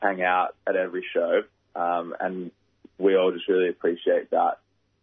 [0.00, 1.42] hang out at every show.
[1.74, 2.50] Um, and
[2.98, 4.58] we all just really appreciate that.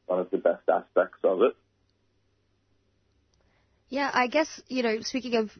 [0.05, 1.55] One of the best aspects of it.
[3.89, 5.57] Yeah, I guess, you know, speaking of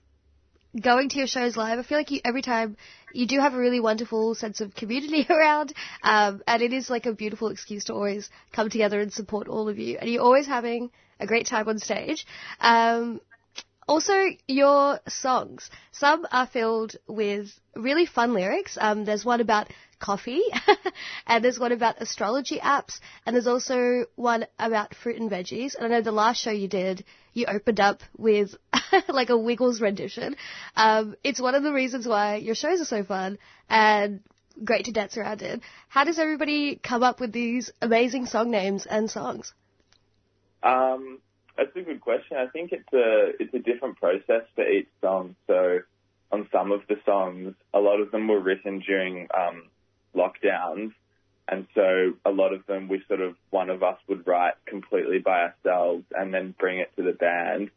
[0.80, 2.78] going to your shows live, I feel like you, every time
[3.13, 7.06] you do have a really wonderful sense of community around, um, and it is like
[7.06, 9.98] a beautiful excuse to always come together and support all of you.
[9.98, 12.26] And you're always having a great time on stage.
[12.60, 13.22] Um,
[13.88, 14.13] also,
[14.48, 15.70] your songs.
[15.94, 18.78] Some are filled with really fun lyrics.
[18.80, 20.44] Um, there's one about coffee,
[21.28, 25.76] and there's one about astrology apps, and there's also one about fruit and veggies.
[25.76, 28.56] And I know the last show you did, you opened up with
[29.10, 30.36] like a Wiggles rendition.
[30.76, 33.38] Um, it's one of the reasons why your shows are so fun
[33.70, 34.22] and
[34.64, 35.62] great to dance around in.
[35.88, 39.54] How does everybody come up with these amazing song names and songs?
[40.64, 41.20] Um,
[41.56, 42.38] that's a good question.
[42.38, 45.36] I think it's a it's a different process for each song.
[45.48, 45.80] So
[46.32, 49.70] on some of the songs, a lot of them were written during um,
[50.18, 50.92] lockdowns,
[51.48, 55.20] and so a lot of them we sort of one of us would write completely
[55.20, 57.70] by ourselves and then bring it to the band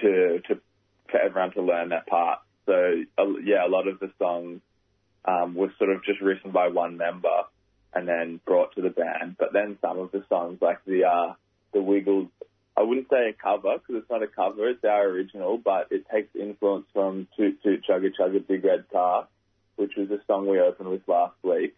[0.00, 0.60] to to
[1.10, 2.40] for everyone to learn that part.
[2.66, 4.60] So uh, yeah, a lot of the songs
[5.24, 7.42] um, were sort of just written by one member
[7.94, 9.36] and then brought to the band.
[9.38, 11.34] But then some of the songs, like the uh,
[11.72, 12.28] the Wiggles
[12.76, 16.06] I wouldn't say a cover because it's not a cover, it's our original, but it
[16.12, 19.28] takes influence from Toot Toot Chugga Chugga Big Red Car,
[19.76, 21.74] which was a song we opened with last week.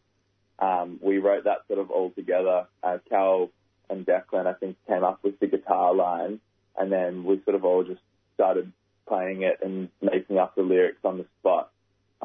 [0.59, 2.67] Um, we wrote that sort of all together.
[2.83, 3.51] Uh, Cal
[3.91, 6.41] and Declan, I think, came up with the guitar line,
[6.79, 8.01] and then we sort of all just
[8.35, 8.73] started
[9.07, 11.71] playing it and making up the lyrics on the spot.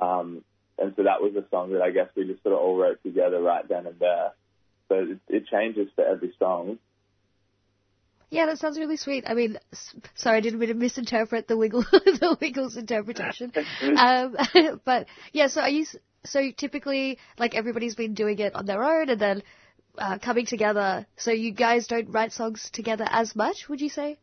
[0.02, 0.44] Um,
[0.78, 3.04] and so that was a song that I guess we just sort of all wrote
[3.04, 4.32] together right then and there.
[4.88, 6.80] So it, it changes for every song.
[8.32, 9.24] Yeah, that sounds really sweet.
[9.28, 9.58] I mean,
[10.16, 13.52] sorry, I didn't mean to misinterpret the Wiggle, the Wiggles interpretation.
[13.82, 14.36] Um,
[14.86, 15.86] but yeah, so are you
[16.24, 19.44] so typically, like everybody's been doing it on their own and then
[19.98, 21.06] uh, coming together.
[21.18, 24.18] So you guys don't write songs together as much, would you say?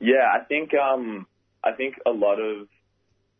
[0.00, 1.26] Yeah, I think um,
[1.62, 2.68] I think a lot of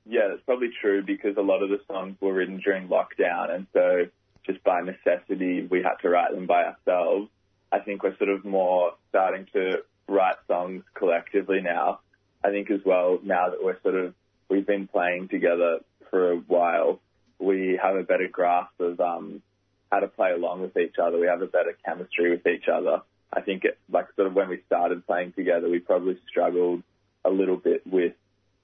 [0.05, 3.67] yeah, that's probably true because a lot of the songs were written during lockdown, and
[3.73, 4.05] so
[4.45, 7.31] just by necessity we had to write them by ourselves.
[7.73, 12.01] I think we're sort of more starting to write songs collectively now.
[12.45, 14.15] I think as well now that we're sort of
[14.51, 15.79] we've been playing together
[16.11, 17.01] for a while,
[17.39, 19.43] we have a better grasp of um,
[19.91, 21.19] how to play along with each other.
[21.19, 23.01] We have a better chemistry with each other.
[23.33, 26.83] I think it, like sort of when we started playing together, we probably struggled
[27.25, 28.13] a little bit with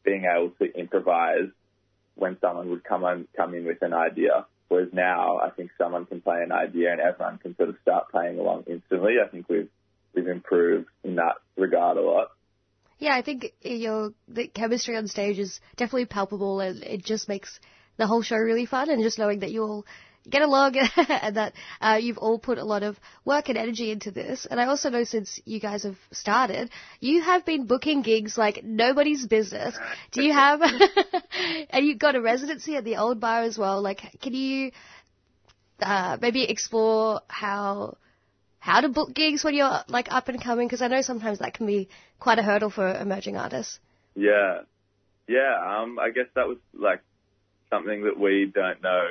[0.04, 1.48] being able to improvise
[2.16, 4.44] when someone would come on, come in with an idea.
[4.68, 8.10] Whereas now, I think someone can play an idea and everyone can sort of start
[8.10, 9.14] playing along instantly.
[9.24, 9.70] I think we've
[10.14, 12.28] we've improved in that regard a lot.
[12.98, 17.60] Yeah, I think your the chemistry on stage is definitely palpable, and it just makes
[17.96, 18.90] the whole show really fun.
[18.90, 19.86] And just knowing that you all
[20.28, 24.10] get along and that uh, you've all put a lot of work and energy into
[24.10, 24.46] this.
[24.50, 26.70] And I also know since you guys have started,
[27.00, 29.76] you have been booking gigs like nobody's business.
[30.12, 30.60] Do you have?
[31.70, 33.80] and you got a residency at the Old Bar as well.
[33.80, 34.72] Like, can you
[35.80, 37.96] uh, maybe explore how?
[38.60, 40.66] How to book gigs when you're like up and coming?
[40.66, 43.78] Because I know sometimes that can be quite a hurdle for emerging artists.
[44.16, 44.62] Yeah,
[45.28, 45.54] yeah.
[45.64, 47.00] Um, I guess that was like
[47.70, 49.10] something that we don't know.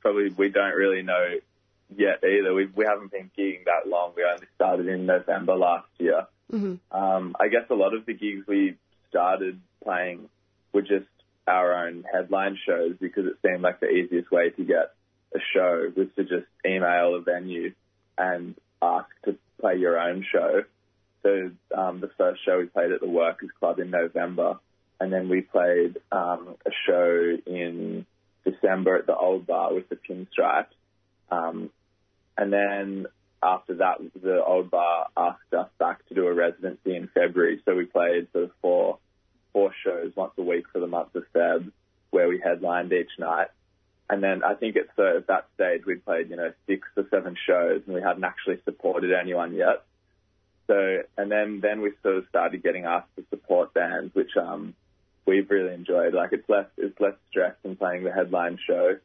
[0.00, 1.36] Probably we don't really know
[1.96, 2.54] yet either.
[2.54, 4.12] We we haven't been gigging that long.
[4.16, 6.26] We only started in November last year.
[6.52, 6.96] Mm-hmm.
[6.96, 8.76] Um, I guess a lot of the gigs we
[9.08, 10.28] started playing
[10.72, 11.06] were just
[11.46, 14.94] our own headline shows because it seemed like the easiest way to get
[15.34, 17.72] a show was to just email a venue
[18.18, 20.64] and ask to play your own show.
[21.22, 24.58] So um, the first show we played at the Workers Club in November,
[24.98, 28.06] and then we played um, a show in
[28.44, 30.66] December at the Old Bar with the Pinstripes.
[31.30, 31.70] Um,
[32.36, 33.06] and then
[33.42, 37.60] after that, the Old Bar asked us back to do a residency in February.
[37.64, 38.98] So we played sort of four
[39.52, 41.72] four shows once a week for the month of Feb,
[42.10, 43.48] where we headlined each night.
[44.08, 47.06] And then I think at, so at that stage we'd played, you know, six or
[47.10, 49.84] seven shows and we hadn't actually supported anyone yet.
[50.66, 54.74] So, and then, then we sort of started getting asked to support bands, which, um,
[55.30, 56.12] we've really enjoyed.
[56.12, 58.96] Like it's less, it's less stress than playing the headline show.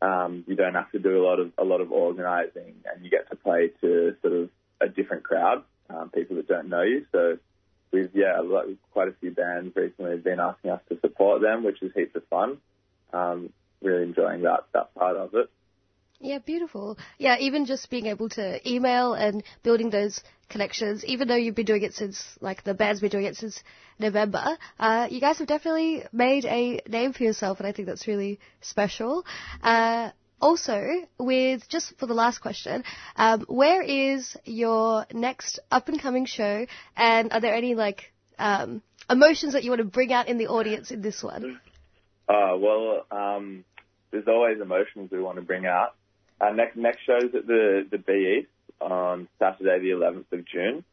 [0.00, 3.10] Um, you don't have to do a lot of, a lot of organizing and you
[3.10, 7.06] get to play to sort of a different crowd, um, people that don't know you.
[7.10, 7.38] So
[7.92, 11.64] we've, yeah, like quite a few bands recently have been asking us to support them,
[11.64, 12.58] which is heaps of fun.
[13.12, 13.50] Um,
[13.82, 15.50] really enjoying that that part of it.
[16.22, 16.96] Yeah, beautiful.
[17.18, 21.66] Yeah, even just being able to email and building those connections, even though you've been
[21.66, 23.60] doing it since, like, the band's been doing it since
[23.98, 28.06] November, uh, you guys have definitely made a name for yourself, and I think that's
[28.06, 29.26] really special.
[29.64, 30.10] Uh,
[30.40, 30.86] also,
[31.18, 32.84] with just for the last question,
[33.16, 36.66] um, where is your next up and coming show,
[36.96, 40.46] and are there any like um, emotions that you want to bring out in the
[40.46, 41.60] audience in this one?
[42.28, 43.64] Uh, well, um,
[44.12, 45.96] there's always emotions we want to bring out.
[46.42, 50.84] Our next next show's at the the B East on Saturday, the 11th of June.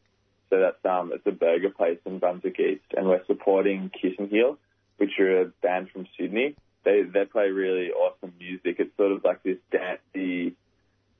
[0.49, 4.59] So that's um it's a burger place in Brunswick East, and we're supporting Kitten Heel,
[4.97, 6.55] which are a band from Sydney.
[6.83, 8.75] They they play really awesome music.
[8.77, 10.55] It's sort of like this dancey.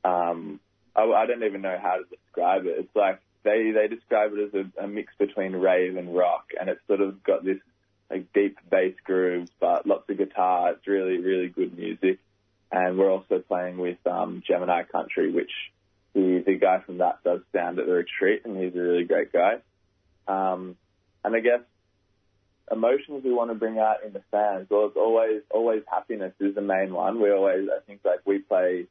[0.06, 0.60] Um,
[0.96, 2.76] I, I don't even know how to describe it.
[2.78, 6.70] It's like they they describe it as a, a mix between rave and rock, and
[6.70, 7.58] it's sort of got this
[8.12, 10.72] like deep bass grooves, but lots of guitar.
[10.74, 12.20] It's really, really good music.
[12.72, 15.52] And we're also playing with um, Gemini Country, which
[16.14, 19.32] the the guy from that does sound at the retreat, and he's a really great
[19.32, 19.56] guy.
[20.28, 20.76] Um,
[21.24, 21.62] and I guess
[22.72, 24.68] emotions we want to bring out in the fans.
[24.70, 27.22] Well, it's always always happiness is the main one.
[27.22, 28.86] We always, I think, like we play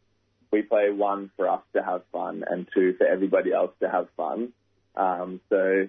[0.51, 4.09] we play one for us to have fun, and two for everybody else to have
[4.16, 4.53] fun.
[4.97, 5.89] Um, so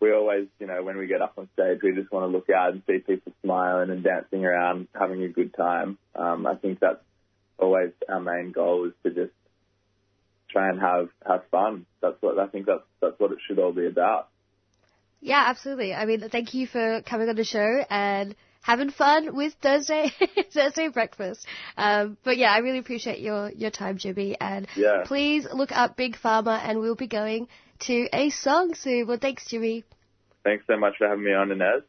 [0.00, 2.48] we always, you know, when we get up on stage, we just want to look
[2.50, 5.98] out and see people smiling and dancing around, having a good time.
[6.14, 7.02] Um, I think that's
[7.58, 9.32] always our main goal is to just
[10.50, 11.86] try and have have fun.
[12.00, 14.28] That's what I think that's that's what it should all be about.
[15.20, 15.94] Yeah, absolutely.
[15.94, 20.12] I mean, thank you for coming on the show and having fun with Thursday
[20.52, 21.46] Thursday breakfast.
[21.76, 24.36] Um, but yeah, I really appreciate your your time, Jimmy.
[24.40, 25.02] And Yeah.
[25.06, 27.48] please look up Big Pharma, and we'll be going
[27.80, 29.06] to a song soon.
[29.06, 29.84] Well, thanks, Jimmy.
[30.44, 31.82] Thanks so much for having me on, Inez.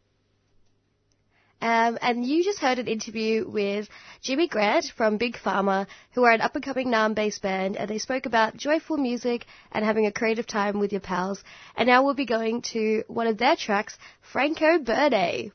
[1.61, 3.89] Um, and you just heard an interview with
[4.21, 7.89] Jimmy Grant from Big Pharma, who are an up and coming Naarm based band, and
[7.89, 11.43] they spoke about joyful music and having a creative time with your pals.
[11.75, 15.51] And now we'll be going to one of their tracks, Franco Verde.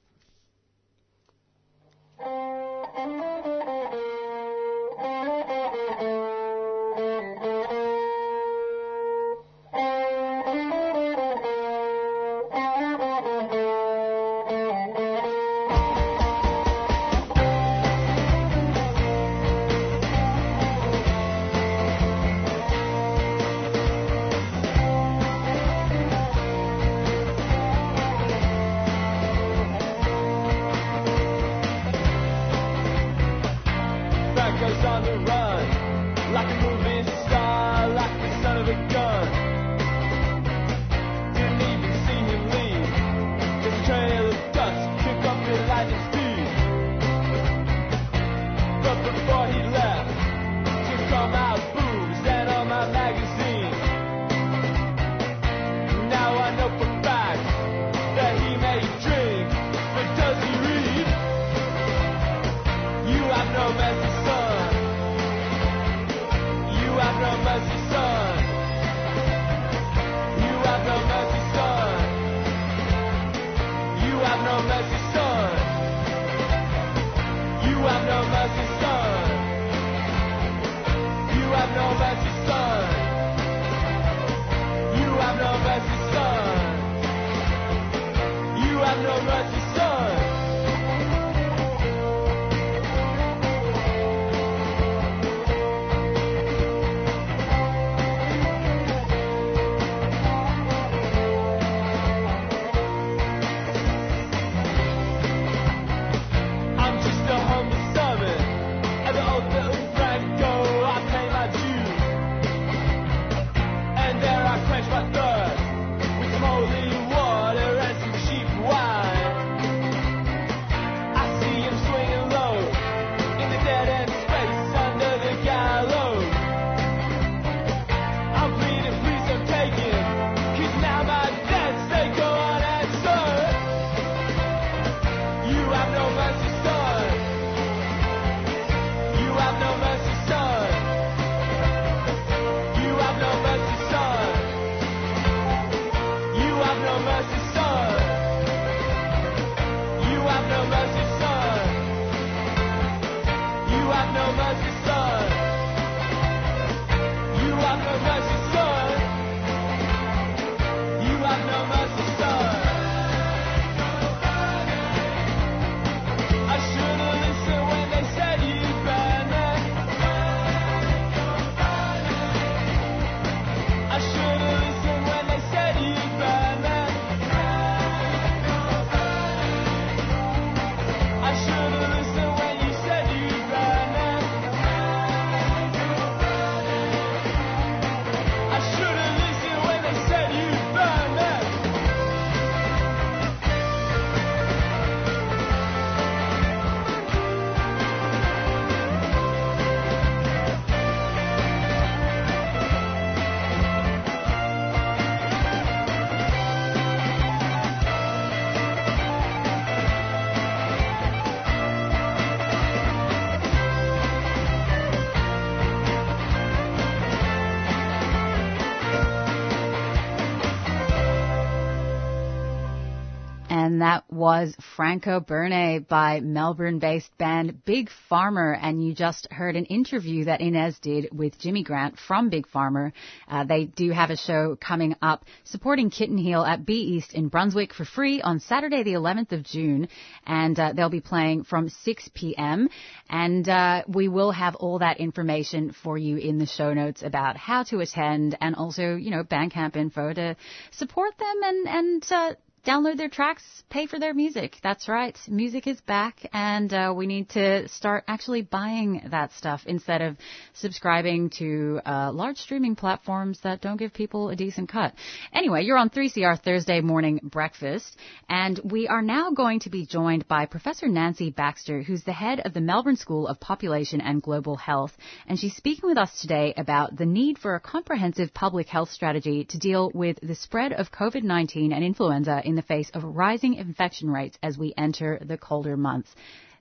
[224.24, 228.58] Was Franco Berne by Melbourne-based band Big Pharma.
[228.58, 232.92] And you just heard an interview that Inez did with Jimmy Grant from Big Pharma.
[233.28, 237.28] Uh, they do have a show coming up supporting Kitten Heel at B East in
[237.28, 239.88] Brunswick for free on Saturday the 11th of June.
[240.26, 242.70] And uh, they'll be playing from 6 p.m.
[243.10, 247.36] And uh, we will have all that information for you in the show notes about
[247.36, 250.34] how to attend and also, you know, Bandcamp info to
[250.70, 252.34] support them and, and uh,
[252.66, 254.56] download their tracks, pay for their music.
[254.62, 255.18] That's right.
[255.28, 260.16] Music is back and uh, we need to start actually buying that stuff instead of
[260.54, 264.94] subscribing to uh, large streaming platforms that don't give people a decent cut.
[265.32, 267.96] Anyway, you're on 3CR Thursday morning breakfast
[268.30, 272.40] and we are now going to be joined by Professor Nancy Baxter, who's the head
[272.40, 274.96] of the Melbourne School of Population and Global Health.
[275.26, 279.44] And she's speaking with us today about the need for a comprehensive public health strategy
[279.50, 284.10] to deal with the spread of COVID-19 and influenza in the face of rising infection
[284.10, 286.14] rates as we enter the colder months.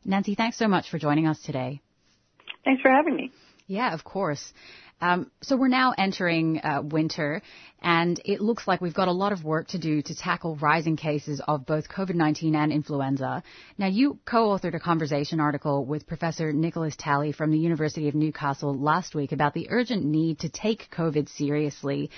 [0.06, 1.82] Nancy, thanks so much for joining us today.
[2.66, 3.32] Thanks for having me.
[3.68, 4.54] Yeah, of course.
[5.02, 7.42] Um, so we're now entering uh, winter,
[7.82, 10.96] and it looks like we've got a lot of work to do to tackle rising
[10.96, 13.44] cases of both COVID-19 and influenza.
[13.78, 18.74] Now, you co-authored a conversation article with Professor Nicholas Talley from the University of Newcastle
[18.74, 22.10] last week about the urgent need to take COVID seriously.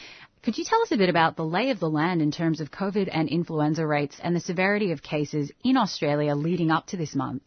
[0.43, 2.69] Could you tell us a bit about the lay of the land in terms of
[2.69, 7.15] COVID and influenza rates and the severity of cases in Australia leading up to this
[7.15, 7.41] month?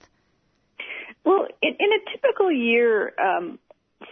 [1.24, 3.60] Well, in, in a typical year, um,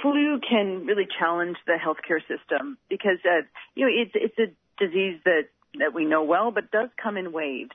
[0.02, 3.42] flu can really challenge the healthcare system because, uh,
[3.74, 7.32] you know, it's, it's a disease that, that we know well, but does come in
[7.32, 7.70] waves.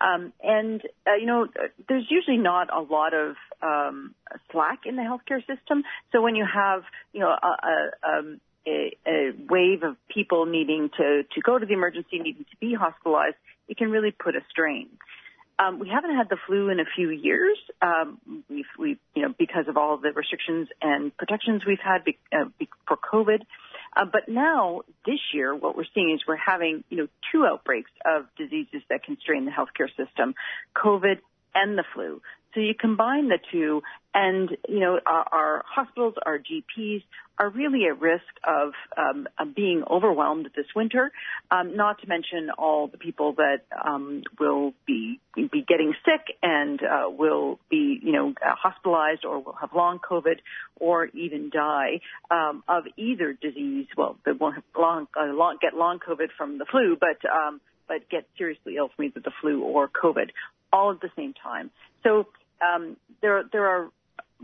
[0.00, 1.46] Um, and, uh, you know,
[1.88, 4.14] there's usually not a lot of um,
[4.50, 5.82] slack in the healthcare system.
[6.12, 6.82] So when you have,
[7.12, 11.66] you know, a, a, um, a, a wave of people needing to, to go to
[11.66, 13.36] the emergency, needing to be hospitalized,
[13.68, 14.88] it can really put a strain.
[15.60, 17.58] Um, we haven't had the flu in a few years.
[17.82, 22.18] Um, we've, we've, you know, because of all the restrictions and protections we've had be,
[22.32, 22.46] uh,
[22.88, 23.42] for COVID.
[23.94, 27.90] Uh, but now, this year, what we're seeing is we're having, you know, two outbreaks
[28.06, 30.34] of diseases that constrain the healthcare system:
[30.76, 31.18] COVID
[31.54, 32.22] and the flu.
[32.54, 33.82] So you combine the two,
[34.12, 37.02] and you know our, our hospitals, our GPs
[37.40, 41.10] are really at risk of, um, of being overwhelmed this winter.
[41.50, 46.80] Um, not to mention all the people that um, will be be getting sick and
[46.82, 50.40] uh, will be you know hospitalized or will have long COVID
[50.76, 53.86] or even die um, of either disease.
[53.96, 57.60] Well, they won't have long, uh, long get long COVID from the flu, but um,
[57.88, 60.30] but get seriously ill from either the flu or COVID,
[60.72, 61.70] all at the same time.
[62.02, 62.26] So
[62.60, 63.90] um, there there are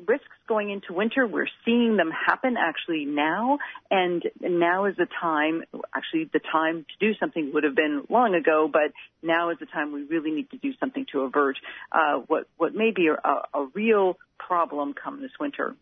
[0.07, 1.27] risks going into winter.
[1.27, 3.59] We're seeing them happen actually now,
[3.91, 5.63] and now is the time.
[5.95, 9.67] Actually, the time to do something would have been long ago, but now is the
[9.67, 11.57] time we really need to do something to avert
[11.93, 15.75] uh, what what may be a, a real problem come this winter.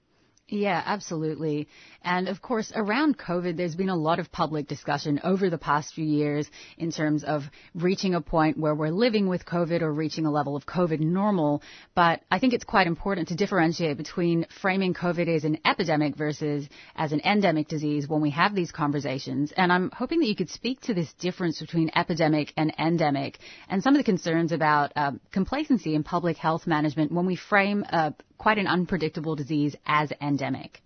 [0.49, 1.69] Yeah, absolutely.
[2.03, 5.95] And of course, around COVID, there's been a lot of public discussion over the past
[5.95, 10.27] few years in terms of reaching a point where we're living with COVID or reaching
[10.27, 11.63] a level of COVID normal.
[11.95, 16.69] But I think it's quite important to differentiate between framing COVID as an epidemic versus
[16.95, 19.51] as an endemic disease when we have these conversations.
[19.57, 23.39] And I'm hoping that you could speak to this difference between epidemic and endemic
[23.71, 27.83] and some of the concerns about uh, complacency in public health management when we frame
[27.89, 30.83] uh, quite an unpredictable disease as endemic.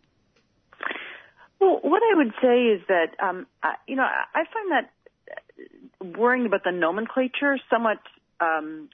[1.61, 6.47] Well, what I would say is that, um, I, you know, I find that worrying
[6.47, 7.99] about the nomenclature somewhat
[8.41, 8.89] um,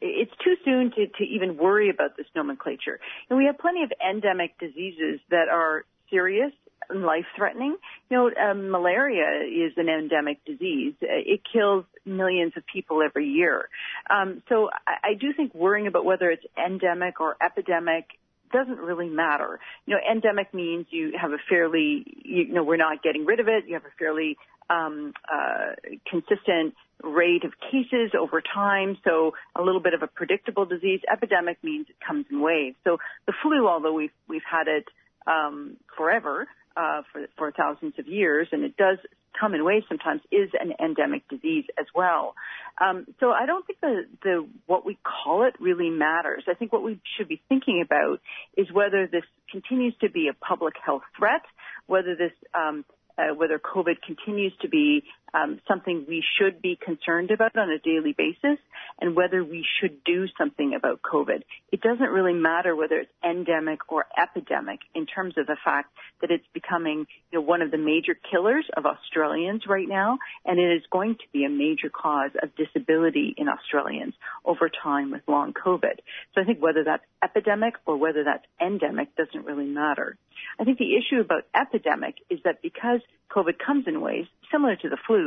[0.00, 2.98] it's too soon to, to even worry about this nomenclature.
[3.28, 6.52] And we have plenty of endemic diseases that are serious
[6.90, 7.76] life-threatening.
[8.10, 10.94] You know, um, malaria is an endemic disease.
[11.00, 13.68] It kills millions of people every year.
[14.10, 18.06] Um, so I, I do think worrying about whether it's endemic or epidemic
[18.52, 19.58] doesn't really matter.
[19.86, 23.48] You know, endemic means you have a fairly, you know, we're not getting rid of
[23.48, 23.64] it.
[23.66, 24.36] You have a fairly
[24.68, 25.72] um, uh,
[26.08, 31.00] consistent rate of cases over time, so a little bit of a predictable disease.
[31.10, 32.76] Epidemic means it comes in waves.
[32.84, 34.86] So the flu, although we've we've had it
[35.26, 38.98] um, forever, uh, for, for thousands of years, and it does
[39.38, 42.34] come in waves sometimes, is an endemic disease as well.
[42.80, 46.44] Um, so I don't think the, the what we call it really matters.
[46.48, 48.20] I think what we should be thinking about
[48.56, 51.42] is whether this continues to be a public health threat,
[51.86, 52.84] whether this um,
[53.18, 55.04] uh, whether COVID continues to be
[55.34, 58.58] um, something we should be concerned about on a daily basis
[59.00, 61.42] and whether we should do something about COVID.
[61.70, 66.30] It doesn't really matter whether it's endemic or epidemic in terms of the fact that
[66.30, 70.76] it's becoming you know, one of the major killers of Australians right now, and it
[70.76, 74.14] is going to be a major cause of disability in Australians
[74.44, 75.98] over time with long COVID.
[76.34, 80.16] So I think whether that's epidemic or whether that's endemic doesn't really matter.
[80.58, 84.88] I think the issue about epidemic is that because COVID comes in waves similar to
[84.88, 85.21] the flu,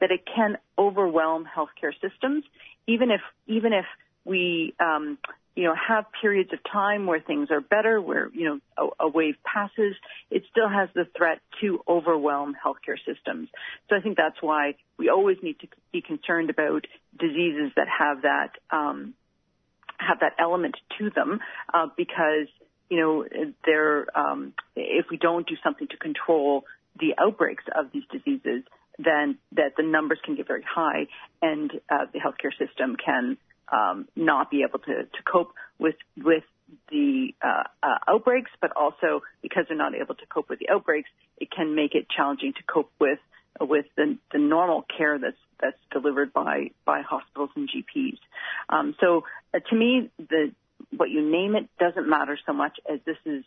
[0.00, 2.44] that it can overwhelm healthcare systems,
[2.86, 3.84] even if even if
[4.24, 5.18] we um,
[5.54, 8.60] you know have periods of time where things are better, where you know
[9.00, 9.94] a, a wave passes,
[10.30, 13.48] it still has the threat to overwhelm healthcare systems.
[13.88, 16.86] So I think that's why we always need to be concerned about
[17.18, 19.14] diseases that have that um,
[19.98, 21.40] have that element to them,
[21.74, 22.48] uh, because
[22.88, 23.24] you know,
[23.64, 26.64] there, um, if we don't do something to control
[26.98, 28.64] the outbreaks of these diseases,
[28.98, 31.06] then that the numbers can get very high
[31.40, 33.36] and uh, the healthcare system can
[33.70, 36.44] um, not be able to, to cope with with
[36.90, 41.08] the uh, uh, outbreaks, but also because they're not able to cope with the outbreaks,
[41.38, 43.18] it can make it challenging to cope with
[43.60, 48.18] with the, the normal care that's that's delivered by by hospitals and GPs.
[48.68, 49.24] Um, so
[49.54, 50.52] uh, to me, the
[50.96, 53.44] what you name it doesn't matter so much as this is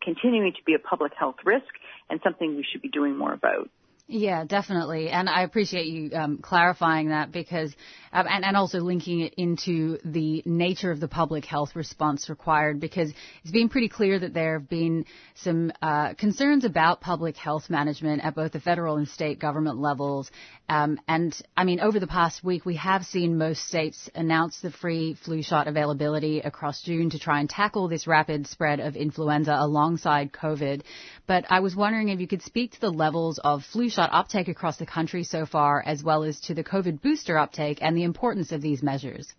[0.00, 1.72] continuing to be a public health risk
[2.10, 3.70] and something we should be doing more about.
[4.08, 5.08] Yeah, definitely.
[5.10, 7.72] And I appreciate you um, clarifying that because,
[8.12, 12.80] um, and, and also linking it into the nature of the public health response required
[12.80, 17.70] because it's been pretty clear that there have been some uh, concerns about public health
[17.70, 20.30] management at both the federal and state government levels.
[20.68, 24.72] Um, and I mean, over the past week, we have seen most states announce the
[24.72, 29.54] free flu shot availability across June to try and tackle this rapid spread of influenza
[29.56, 30.82] alongside COVID.
[31.26, 34.48] But I was wondering if you could speak to the levels of flu shot uptake
[34.48, 38.04] across the country so far, as well as to the COVID booster uptake and the
[38.04, 39.32] importance of these measures.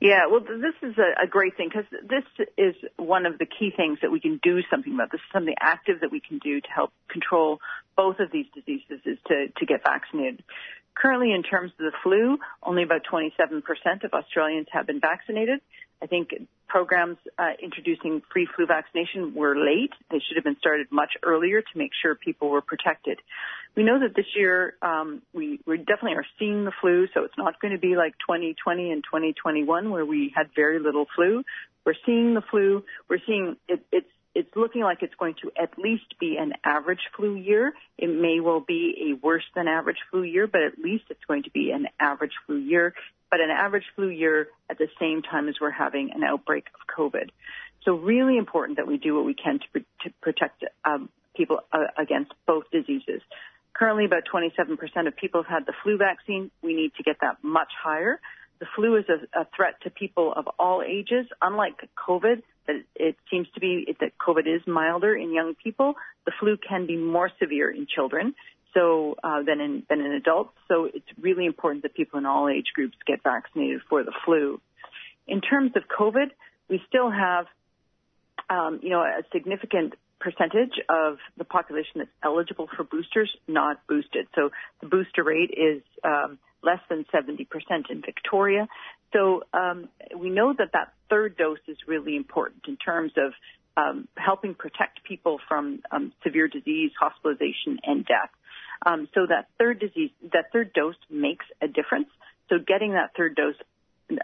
[0.00, 3.98] Yeah, well, this is a, great thing because this is one of the key things
[4.02, 5.10] that we can do something about.
[5.10, 7.60] This is something active that we can do to help control
[7.96, 10.42] both of these diseases is to, to get vaccinated.
[10.94, 15.60] Currently, in terms of the flu, only about 27% of Australians have been vaccinated.
[16.02, 16.30] I think
[16.68, 19.92] programs uh, introducing free flu vaccination were late.
[20.10, 23.18] They should have been started much earlier to make sure people were protected.
[23.76, 27.38] we know that this year um, we we definitely are seeing the flu, so it's
[27.38, 31.44] not going to be like 2020 and 2021 where we had very little flu.
[31.84, 32.84] We're seeing the flu.
[33.08, 37.00] We're seeing it, it's it's looking like it's going to at least be an average
[37.16, 37.72] flu year.
[37.96, 41.44] It may well be a worse than average flu year, but at least it's going
[41.44, 42.92] to be an average flu year.
[43.30, 46.94] But an average flu year at the same time as we're having an outbreak of
[46.94, 47.30] COVID.
[47.82, 51.86] So really important that we do what we can to, to protect um, people uh,
[51.96, 53.22] against both diseases.
[53.72, 56.50] Currently, about 27% of people have had the flu vaccine.
[56.62, 58.20] We need to get that much higher.
[58.58, 61.26] The flu is a, a threat to people of all ages.
[61.42, 65.94] Unlike COVID, that it seems to be that COVID is milder in young people.
[66.24, 68.34] The flu can be more severe in children,
[68.74, 70.52] so uh, than in than in adults.
[70.68, 74.60] So it's really important that people in all age groups get vaccinated for the flu.
[75.26, 76.30] In terms of COVID,
[76.68, 77.46] we still have,
[78.48, 84.26] um, you know, a significant percentage of the population that's eligible for boosters not boosted.
[84.34, 84.50] So
[84.80, 87.46] the booster rate is um, less than 70%
[87.90, 88.68] in Victoria.
[89.12, 93.32] So um, we know that that third dose is really important in terms of
[93.76, 98.30] um, helping protect people from um, severe disease, hospitalization, and death.
[98.84, 102.08] Um, so that third disease, that third dose makes a difference.
[102.48, 103.54] So getting that third dose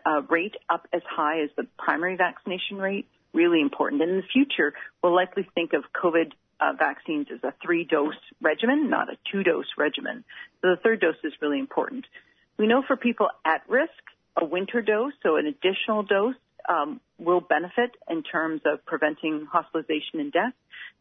[0.06, 4.02] uh, rate up as high as the primary vaccination rate really important.
[4.02, 6.32] And in the future, we'll likely think of COVID
[6.62, 10.24] uh, vaccines is a three dose regimen, not a two dose regimen.
[10.60, 12.04] So the third dose is really important.
[12.58, 13.90] We know for people at risk,
[14.40, 16.36] a winter dose, so an additional dose,
[16.68, 20.52] um, will benefit in terms of preventing hospitalization and death.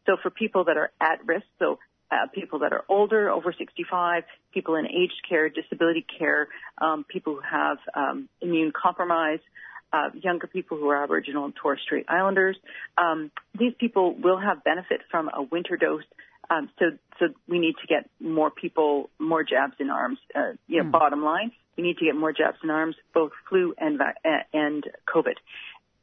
[0.06, 1.78] So for people that are at risk, so
[2.10, 6.48] uh, people that are older, over 65, people in aged care, disability care,
[6.78, 9.38] um, people who have um, immune compromise,
[9.92, 12.56] uh, younger people who are Aboriginal and Torres Strait Islanders.
[12.96, 16.04] Um, these people will have benefit from a winter dose.
[16.50, 16.86] Um, so,
[17.18, 20.18] so we need to get more people, more jabs in arms.
[20.34, 20.92] Uh, you know, mm.
[20.92, 24.00] bottom line, we need to get more jabs in arms, both flu and
[24.52, 25.34] and COVID.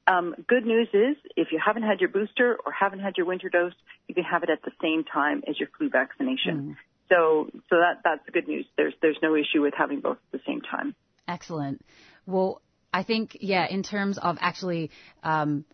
[0.08, 3.50] Um, good news is, if you haven't had your booster or haven't had your winter
[3.50, 3.74] dose,
[4.08, 6.56] you can have it at the same time as your flu vaccination.
[6.58, 6.76] Mm.
[7.10, 8.66] So, so that that's the good news.
[8.76, 10.96] There's there's no issue with having both at the same time.
[11.28, 11.82] Excellent.
[12.26, 12.62] Well,
[12.94, 14.92] I think, yeah, in terms of actually
[15.24, 15.66] um,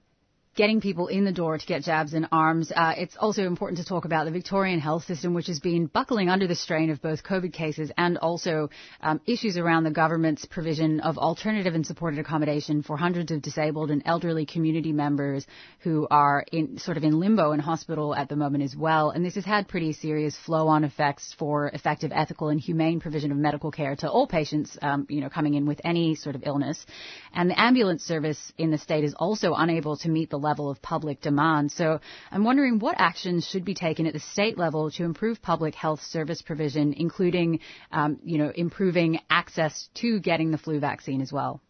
[0.55, 2.71] getting people in the door to get jabs in arms.
[2.73, 6.29] Uh, it's also important to talk about the Victorian health system, which has been buckling
[6.29, 8.69] under the strain of both COVID cases and also
[9.01, 13.91] um, issues around the government's provision of alternative and supported accommodation for hundreds of disabled
[13.91, 15.45] and elderly community members
[15.79, 19.09] who are in sort of in limbo in hospital at the moment as well.
[19.09, 23.37] And this has had pretty serious flow-on effects for effective, ethical, and humane provision of
[23.37, 26.85] medical care to all patients, um, you know, coming in with any sort of illness.
[27.33, 30.81] And the ambulance service in the state is also unable to meet the level of
[30.81, 31.71] public demand.
[31.71, 31.99] So
[32.31, 36.01] I'm wondering what actions should be taken at the state level to improve public health
[36.15, 37.59] service provision, including,
[37.91, 41.61] um, you know, improving access to getting the flu vaccine as well.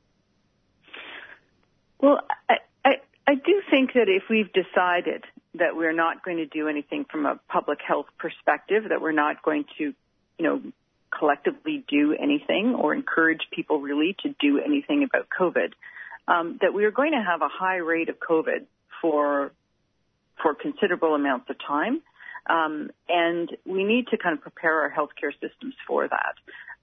[1.99, 2.19] Well,
[2.49, 2.91] I, I,
[3.25, 5.23] I do think that if we've decided
[5.55, 9.41] that we're not going to do anything from a public health perspective, that we're not
[9.41, 9.83] going to,
[10.37, 10.61] you know,
[11.17, 15.71] collectively do anything or encourage people really to do anything about COVID,
[16.27, 18.65] um, that we are going to have a high rate of COVID
[19.01, 19.51] for
[20.41, 22.01] for considerable amounts of time.
[22.47, 26.35] Um, and we need to kind of prepare our healthcare systems for that.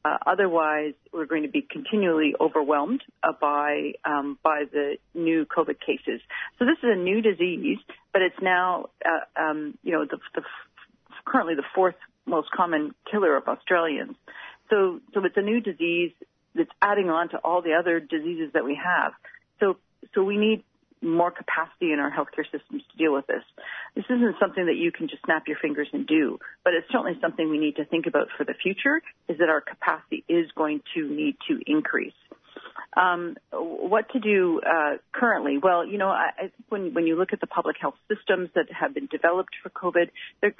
[0.05, 5.79] Uh, otherwise, we're going to be continually overwhelmed uh, by um, by the new COVID
[5.79, 6.21] cases.
[6.59, 7.79] So this is a new disease,
[8.13, 10.43] but it's now, uh, um, you know, the, the,
[11.25, 11.95] currently the fourth
[12.27, 14.17] most common killer of Australians.
[14.71, 16.13] So, so it's a new disease
[16.55, 19.13] that's adding on to all the other diseases that we have.
[19.63, 19.77] So,
[20.13, 20.65] so we need
[21.01, 23.43] more capacity in our healthcare systems to deal with this.
[23.95, 27.19] This isn't something that you can just snap your fingers and do, but it's certainly
[27.21, 30.83] something we need to think about for the future is that our capacity is going
[30.95, 32.13] to need to increase.
[32.97, 35.59] Um, what to do uh, currently?
[35.59, 38.51] Well, you know, I, I think when when you look at the public health systems
[38.55, 40.11] that have been developed for COVID,
[40.41, 40.55] they're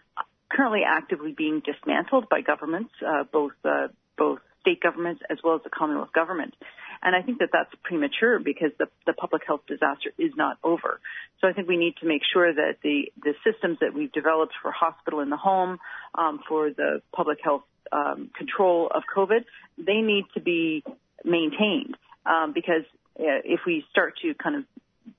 [0.51, 5.63] currently actively being dismantled by governments, uh, both uh, both state governments as well as
[5.63, 6.55] the Commonwealth government.
[7.03, 11.01] And I think that that's premature because the, the public health disaster is not over.
[11.41, 14.55] So I think we need to make sure that the, the systems that we've developed
[14.63, 15.79] for hospital in the home,
[16.15, 19.45] um, for the public health um, control of COVID,
[19.79, 20.85] they need to be
[21.25, 22.85] maintained um, because
[23.19, 24.65] uh, if we start to kind of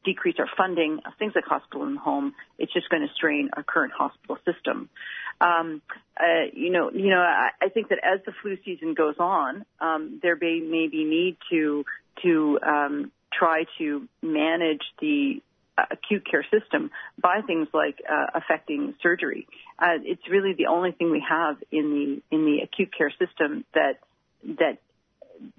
[0.04, 3.64] decrease our funding of things like hospital and home, it's just going to strain our
[3.64, 4.90] current hospital system
[5.42, 5.82] um,
[6.20, 9.66] uh, you know, you know, I, I think that as the flu season goes on,
[9.80, 11.86] um, there may maybe need to
[12.22, 15.42] to um, try to manage the
[15.78, 19.48] uh, acute care system by things like uh, affecting surgery.
[19.80, 23.66] Uh, it's really the only thing we have in the in the acute care system
[23.74, 24.00] that
[24.60, 24.78] that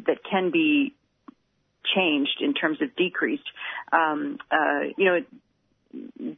[0.07, 0.95] that can be
[1.95, 3.49] changed in terms of decreased.
[3.93, 5.20] Um, uh, you know,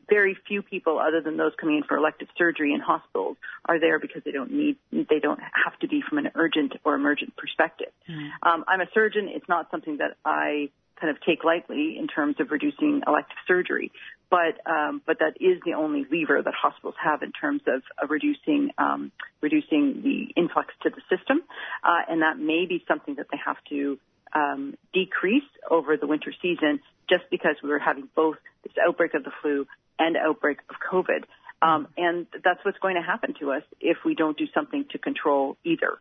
[0.08, 3.98] very few people other than those coming in for elective surgery in hospitals are there
[3.98, 7.92] because they don't need they don't have to be from an urgent or emergent perspective.
[8.08, 8.30] Mm.
[8.42, 9.28] Um, I'm a surgeon.
[9.28, 10.70] It's not something that I
[11.00, 13.92] kind of take lightly in terms of reducing elective surgery,
[14.30, 18.10] but um, but that is the only lever that hospitals have in terms of, of
[18.10, 21.42] reducing um, reducing the influx to the system,
[21.84, 23.98] uh, and that may be something that they have to
[24.36, 29.24] um, decrease over the winter season just because we were having both this outbreak of
[29.24, 29.66] the flu
[29.98, 31.24] and outbreak of COVID.
[31.62, 34.98] Um, and that's what's going to happen to us if we don't do something to
[34.98, 35.98] control either.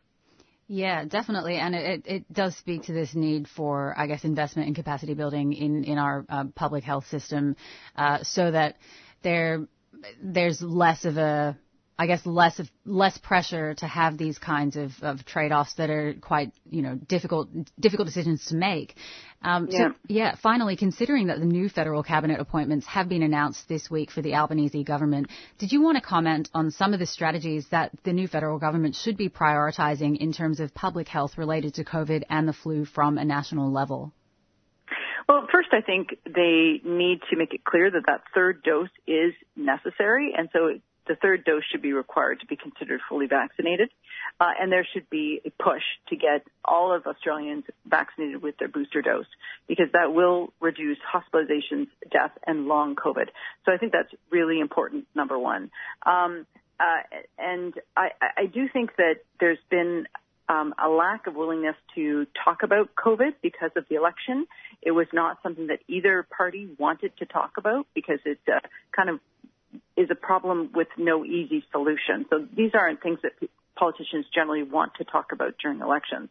[0.68, 4.76] Yeah, definitely, and it, it does speak to this need for, I guess, investment and
[4.76, 7.56] capacity building in in our uh, public health system,
[7.96, 8.78] uh, so that
[9.22, 9.68] there
[10.24, 11.56] there's less of a
[11.98, 16.14] I guess less of less pressure to have these kinds of, of trade-offs that are
[16.20, 18.96] quite you know difficult difficult decisions to make.
[19.42, 19.78] Um, Yeah.
[19.78, 24.12] So yeah, finally, considering that the new federal cabinet appointments have been announced this week
[24.12, 27.92] for the Albanese government, did you want to comment on some of the strategies that
[28.04, 32.24] the new federal government should be prioritising in terms of public health related to COVID
[32.30, 34.12] and the flu from a national level?
[35.28, 39.34] Well, first, I think they need to make it clear that that third dose is
[39.56, 43.90] necessary, and so the third dose should be required to be considered fully vaccinated.
[44.40, 48.68] Uh, and there should be a push to get all of Australians vaccinated with their
[48.68, 49.28] booster dose
[49.68, 53.28] because that will reduce hospitalizations, death, and long COVID.
[53.66, 55.72] So I think that's really important, number one.
[56.06, 56.46] Um,
[56.80, 60.08] uh, and I, I do think that there's been
[60.50, 64.46] um, a lack of willingness to talk about COVID because of the election.
[64.82, 68.60] It was not something that either party wanted to talk about because it uh,
[68.96, 69.20] kind of
[69.96, 72.26] is a problem with no easy solution.
[72.30, 73.34] So these aren't things that
[73.76, 76.30] politicians generally want to talk about during elections.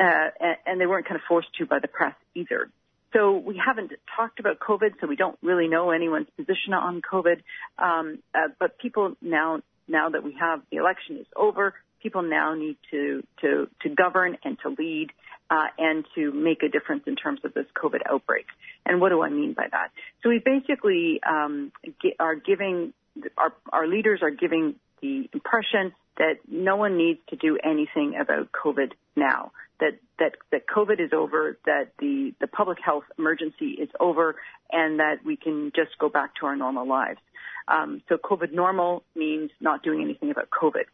[0.00, 0.28] Uh,
[0.66, 2.68] and, they weren't kind of forced to by the press either.
[3.12, 7.40] So we haven't talked about COVID, so we don't really know anyone's position on COVID.
[7.78, 12.54] Um, uh, but people now, now that we have the election is over, people now
[12.54, 15.10] need to to to govern and to lead
[15.50, 18.46] uh, and to make a difference in terms of this COVID outbreak.
[18.86, 19.90] And what do I mean by that?
[20.22, 21.72] So we basically um,
[22.18, 22.92] are giving
[23.38, 28.50] our our leaders are giving the impression that no one needs to do anything about
[28.52, 29.52] COVID now.
[29.80, 31.58] That that that COVID is over.
[31.66, 34.36] That the the public health emergency is over,
[34.70, 37.20] and that we can just go back to our normal lives.
[37.66, 40.84] Um, so COVID normal means not doing anything about COVID.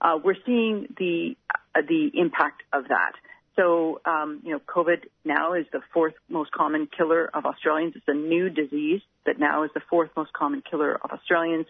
[0.00, 1.36] Uh, we're seeing the
[1.74, 3.12] uh, the impact of that.
[3.56, 7.94] So, um, you know, COVID now is the fourth most common killer of Australians.
[7.96, 11.66] It's a new disease that now is the fourth most common killer of Australians.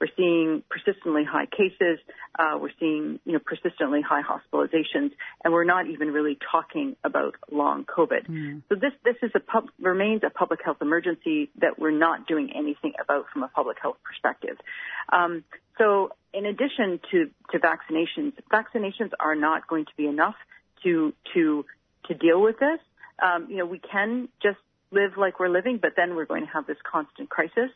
[0.00, 1.98] We're seeing persistently high cases.
[2.38, 5.12] Uh, we're seeing, you know, persistently high hospitalizations,
[5.42, 8.26] and we're not even really talking about long COVID.
[8.68, 12.50] So this this is a pub, remains a public health emergency that we're not doing
[12.54, 14.58] anything about from a public health perspective.
[15.10, 15.44] Um,
[15.78, 20.36] so, in addition to to vaccinations, vaccinations are not going to be enough
[20.82, 21.64] to to
[22.06, 22.80] to deal with this.
[23.22, 24.58] Um, you know, we can just
[24.92, 27.70] live like we're living, but then we're going to have this constant crisis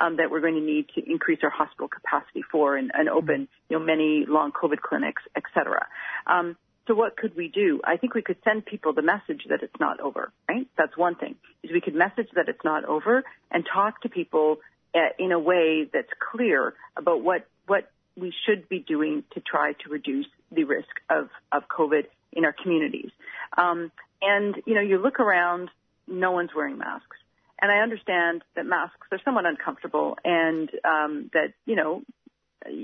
[0.00, 3.46] um, that we're going to need to increase our hospital capacity for and, and open,
[3.68, 5.86] you know, many long COVID clinics, et cetera.
[6.26, 6.56] Um,
[6.88, 7.80] so what could we do?
[7.84, 10.66] I think we could send people the message that it's not over, right?
[10.76, 14.58] That's one thing, is we could message that it's not over and talk to people
[14.94, 19.72] uh, in a way that's clear about what, what we should be doing to try
[19.84, 22.06] to reduce the risk of, of COVID
[22.36, 23.10] in our communities.
[23.56, 23.90] Um,
[24.22, 25.70] and, you know, you look around,
[26.06, 27.16] no one's wearing masks.
[27.60, 32.02] And I understand that masks are somewhat uncomfortable and um, that, you know,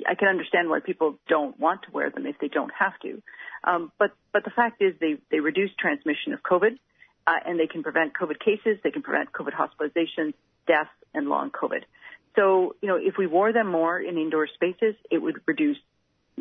[0.09, 3.23] I can understand why people don't want to wear them if they don't have to.
[3.65, 6.79] Um, but, but the fact is they, they reduce transmission of COVID
[7.27, 10.35] uh, and they can prevent COVID cases, they can prevent COVID hospitalizations,
[10.67, 11.83] deaths, and long COVID.
[12.37, 15.77] So, you know, if we wore them more in indoor spaces, it would reduce,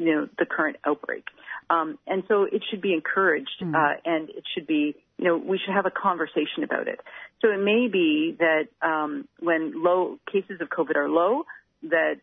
[0.01, 1.25] you know, the current outbreak.
[1.69, 5.59] Um, and so it should be encouraged, uh, and it should be, you know, we
[5.63, 6.99] should have a conversation about it.
[7.41, 11.43] So it may be that um, when low cases of COVID are low,
[11.83, 12.15] that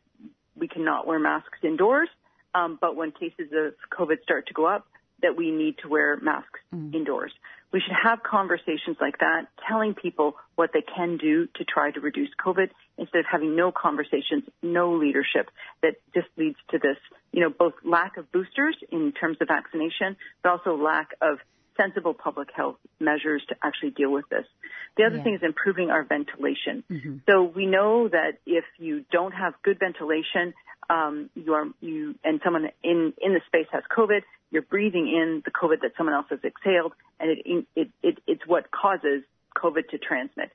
[0.57, 2.09] we cannot wear masks indoors.
[2.55, 4.87] Um, but when cases of COVID start to go up,
[5.23, 6.61] that we need to wear masks
[6.93, 7.33] indoors.
[7.71, 12.01] We should have conversations like that, telling people what they can do to try to
[12.01, 15.51] reduce COVID instead of having no conversations, no leadership
[15.83, 16.97] that just leads to this,
[17.33, 21.39] you know, both lack of boosters in terms of vaccination, but also lack of
[21.77, 24.47] sensible public health measures to actually deal with this.
[24.97, 25.23] The other Yeah.
[25.23, 26.83] thing is improving our ventilation.
[26.91, 27.21] Mhm.
[27.27, 30.55] So we know that if you don't have good ventilation,
[30.91, 35.43] um, you are you and someone in in the space has COVID, you're breathing in
[35.45, 39.23] the COVID that someone else has exhaled, and it it, it it's what causes
[39.57, 40.51] COVID to transmit.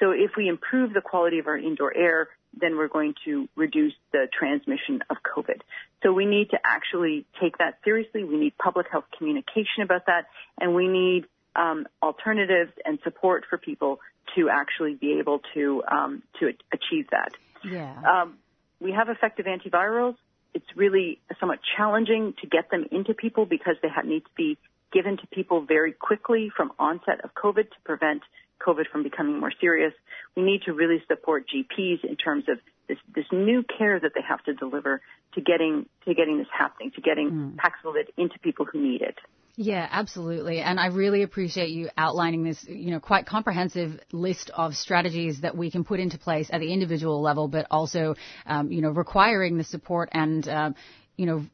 [0.00, 2.28] So if we improve the quality of our indoor air,
[2.58, 5.60] then we're going to reduce the transmission of COVID.
[6.02, 8.24] So we need to actually take that seriously.
[8.24, 10.26] We need public health communication about that,
[10.60, 11.24] and we need
[11.56, 14.00] um, alternatives and support for people
[14.36, 17.32] to actually be able to um, to achieve that.
[17.64, 17.94] Yeah.
[18.02, 18.38] Um,
[18.80, 20.16] we have effective antivirals.
[20.54, 24.58] It's really somewhat challenging to get them into people because they need to be
[24.92, 28.22] given to people very quickly from onset of COVID to prevent
[28.66, 29.92] COVID from becoming more serious.
[30.36, 32.58] We need to really support GPs in terms of
[32.88, 35.00] this, this new care that they have to deliver
[35.34, 37.50] to getting to getting this happening, to getting hmm.
[37.58, 39.16] Paxlovid into people who need it.
[39.60, 40.60] Yeah, absolutely.
[40.60, 45.56] And I really appreciate you outlining this, you know, quite comprehensive list of strategies that
[45.56, 48.14] we can put into place at the individual level, but also,
[48.46, 50.76] um, you know, requiring the support and, um,
[51.16, 51.44] you know,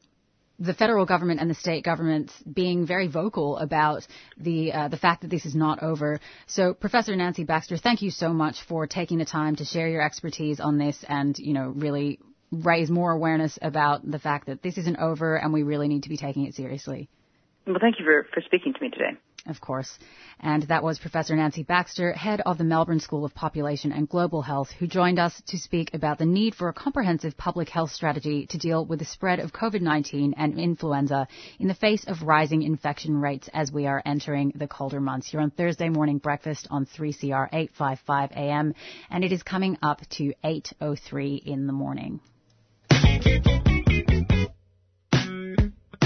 [0.59, 4.05] the federal government and the state governments being very vocal about
[4.37, 6.19] the uh, the fact that this is not over.
[6.45, 10.03] So, Professor Nancy Baxter, thank you so much for taking the time to share your
[10.03, 12.19] expertise on this and you know really
[12.51, 16.09] raise more awareness about the fact that this isn't over and we really need to
[16.09, 17.09] be taking it seriously.
[17.65, 19.17] Well, thank you for, for speaking to me today.
[19.47, 19.99] Of course.
[20.39, 24.41] And that was Professor Nancy Baxter, head of the Melbourne School of Population and Global
[24.41, 28.47] Health, who joined us to speak about the need for a comprehensive public health strategy
[28.47, 31.27] to deal with the spread of COVID-19 and influenza
[31.59, 35.31] in the face of rising infection rates as we are entering the colder months.
[35.31, 38.73] You're on Thursday morning breakfast on 3CR 855 AM,
[39.11, 42.19] and it is coming up to 8.03 in the morning.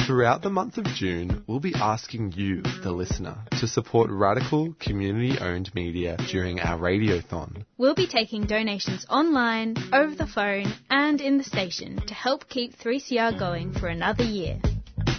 [0.09, 5.37] Throughout the month of June, we'll be asking you, the listener, to support radical, community
[5.39, 7.63] owned media during our radiothon.
[7.77, 12.75] We'll be taking donations online, over the phone, and in the station to help keep
[12.79, 14.59] 3CR going for another year.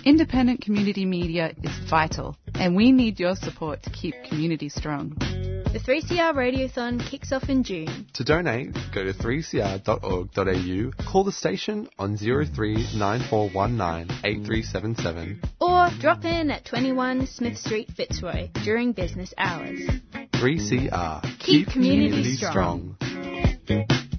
[0.04, 5.16] Independent community media is vital, and we need your support to keep community strong.
[5.72, 8.08] The 3CR Radiothon kicks off in June.
[8.14, 15.40] To donate, go to 3cr.org.au, call the station on 039419 8377.
[15.60, 19.78] Or drop in at 21 Smith Street, Fitzroy during business hours.
[20.32, 21.38] 3CR.
[21.38, 22.96] Keep community strong.
[23.68, 24.09] And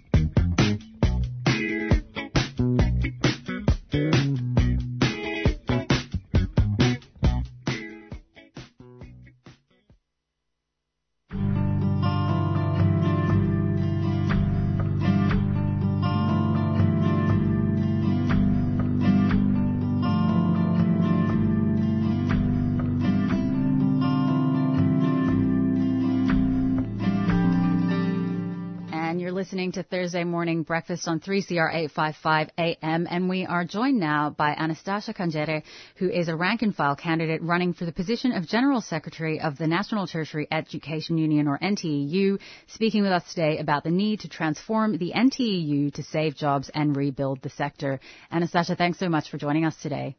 [30.12, 33.07] Thursday Morning Breakfast on 3CR 855 AM.
[33.09, 35.64] And we are joined now by Anastasia Kangere,
[35.95, 39.57] who is a rank and file candidate running for the position of General Secretary of
[39.57, 44.28] the National Tertiary Education Union, or NTEU, speaking with us today about the need to
[44.28, 48.01] transform the NTEU to save jobs and rebuild the sector.
[48.34, 50.18] Anastasia, thanks so much for joining us today.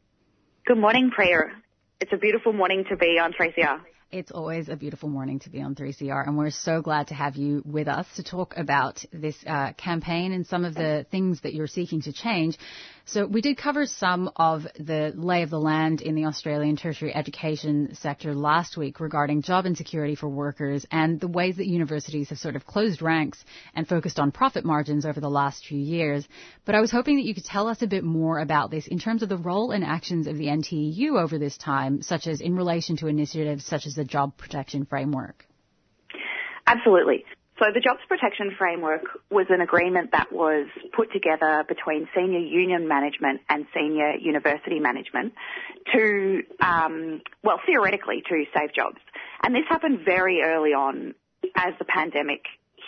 [0.65, 1.51] Good morning, Priya.
[2.01, 3.92] It's a beautiful morning to be on 3CR.
[4.13, 7.35] It's always a beautiful morning to be on 3CR, and we're so glad to have
[7.35, 11.55] you with us to talk about this uh, campaign and some of the things that
[11.55, 12.55] you're seeking to change.
[13.05, 17.13] So we did cover some of the lay of the land in the Australian tertiary
[17.13, 22.37] education sector last week regarding job insecurity for workers and the ways that universities have
[22.37, 23.43] sort of closed ranks
[23.75, 26.25] and focused on profit margins over the last few years.
[26.63, 28.99] But I was hoping that you could tell us a bit more about this in
[28.99, 32.55] terms of the role and actions of the NTU over this time, such as in
[32.55, 35.45] relation to initiatives such as the Job Protection Framework.
[36.65, 37.25] Absolutely.
[37.59, 42.87] So the Jobs Protection Framework was an agreement that was put together between senior union
[42.87, 45.33] management and senior university management
[45.93, 48.97] to, um, well, theoretically to save jobs.
[49.43, 51.13] And this happened very early on
[51.55, 52.41] as the pandemic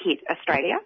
[0.03, 0.77] hit Australia.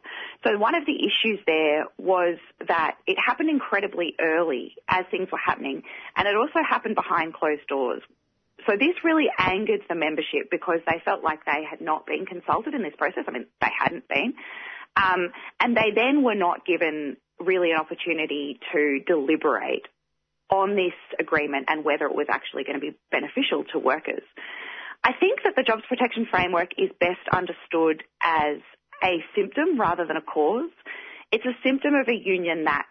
[0.44, 5.40] So one of the issues there was that it happened incredibly early as things were
[5.44, 5.84] happening
[6.16, 8.02] and it also happened behind closed doors.
[8.68, 12.74] So this really angered the membership because they felt like they had not been consulted
[12.74, 13.24] in this process.
[13.28, 14.34] I mean, they hadn't been.
[14.96, 19.88] Um, and they then were not given really an opportunity to deliberate
[20.50, 24.24] on this agreement and whether it was actually going to be beneficial to workers.
[25.04, 28.58] I think that the Jobs Protection Framework is best understood as
[29.04, 30.72] a symptom rather than a cause.
[31.32, 32.86] It's a symptom of a union that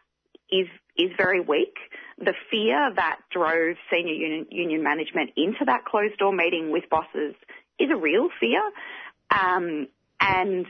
[0.50, 0.68] is
[0.98, 1.76] is very weak.
[2.18, 7.34] The fear that drove senior union, union management into that closed door meeting with bosses
[7.78, 8.60] is a real fear.
[9.30, 9.88] Um,
[10.20, 10.66] and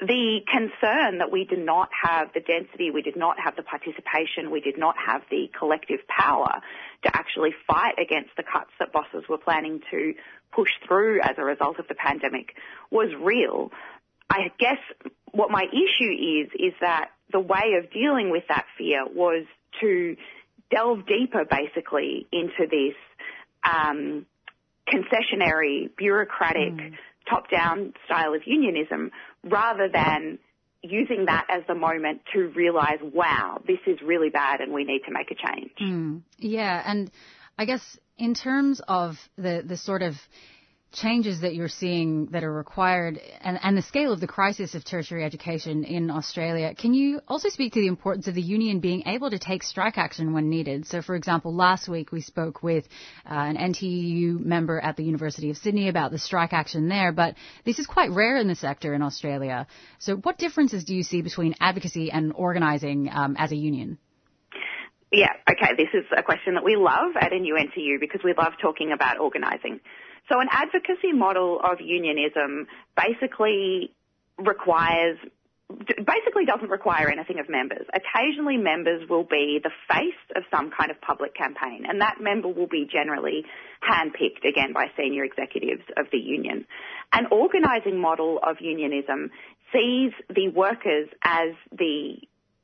[0.00, 4.50] the concern that we did not have the density, we did not have the participation,
[4.50, 6.62] we did not have the collective power
[7.04, 10.14] to actually fight against the cuts that bosses were planning to
[10.52, 12.54] push through as a result of the pandemic
[12.90, 13.70] was real.
[14.30, 14.78] I guess
[15.32, 19.44] what my issue is, is that the way of dealing with that fear was
[19.80, 20.16] to
[20.70, 22.94] delve deeper basically into this
[23.64, 24.26] um,
[24.88, 26.92] concessionary, bureaucratic, mm.
[27.28, 29.10] top-down style of unionism
[29.44, 30.38] rather than
[30.82, 35.02] using that as the moment to realize, wow, this is really bad and we need
[35.06, 35.70] to make a change.
[35.80, 36.22] Mm.
[36.38, 37.10] Yeah, and
[37.58, 40.14] I guess in terms of the, the sort of
[40.92, 44.84] changes that you're seeing that are required and, and, the scale of the crisis of
[44.84, 49.04] tertiary education in Australia, can you also speak to the importance of the union being
[49.06, 50.86] able to take strike action when needed?
[50.86, 52.86] So, for example, last week we spoke with
[53.24, 57.36] uh, an NTU member at the University of Sydney about the strike action there, but
[57.64, 59.68] this is quite rare in the sector in Australia.
[59.98, 63.98] So, what differences do you see between advocacy and organising um, as a union?
[65.12, 68.92] Yeah, okay, this is a question that we love at NUNTU because we love talking
[68.92, 69.80] about organising.
[70.28, 72.66] So an advocacy model of unionism
[72.96, 73.92] basically
[74.38, 75.18] requires
[75.86, 77.86] basically doesn't require anything of members.
[77.94, 82.48] Occasionally members will be the face of some kind of public campaign and that member
[82.48, 83.44] will be generally
[83.88, 86.66] handpicked again by senior executives of the union.
[87.12, 89.30] An organising model of unionism
[89.72, 92.16] sees the workers as the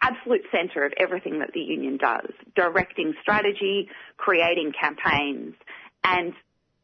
[0.03, 5.55] absolute centre of everything that the union does, directing strategy, creating campaigns,
[6.05, 6.33] and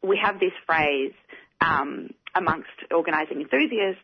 [0.03, 1.13] we have this phrase
[1.61, 4.01] um, amongst organising enthusiasts,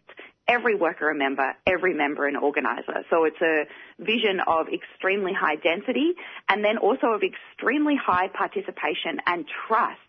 [0.48, 3.06] every worker a member, every member an organiser.
[3.10, 3.66] So it's a
[4.04, 6.14] vision of extremely high density
[6.50, 10.00] and then also of extremely high participation and trust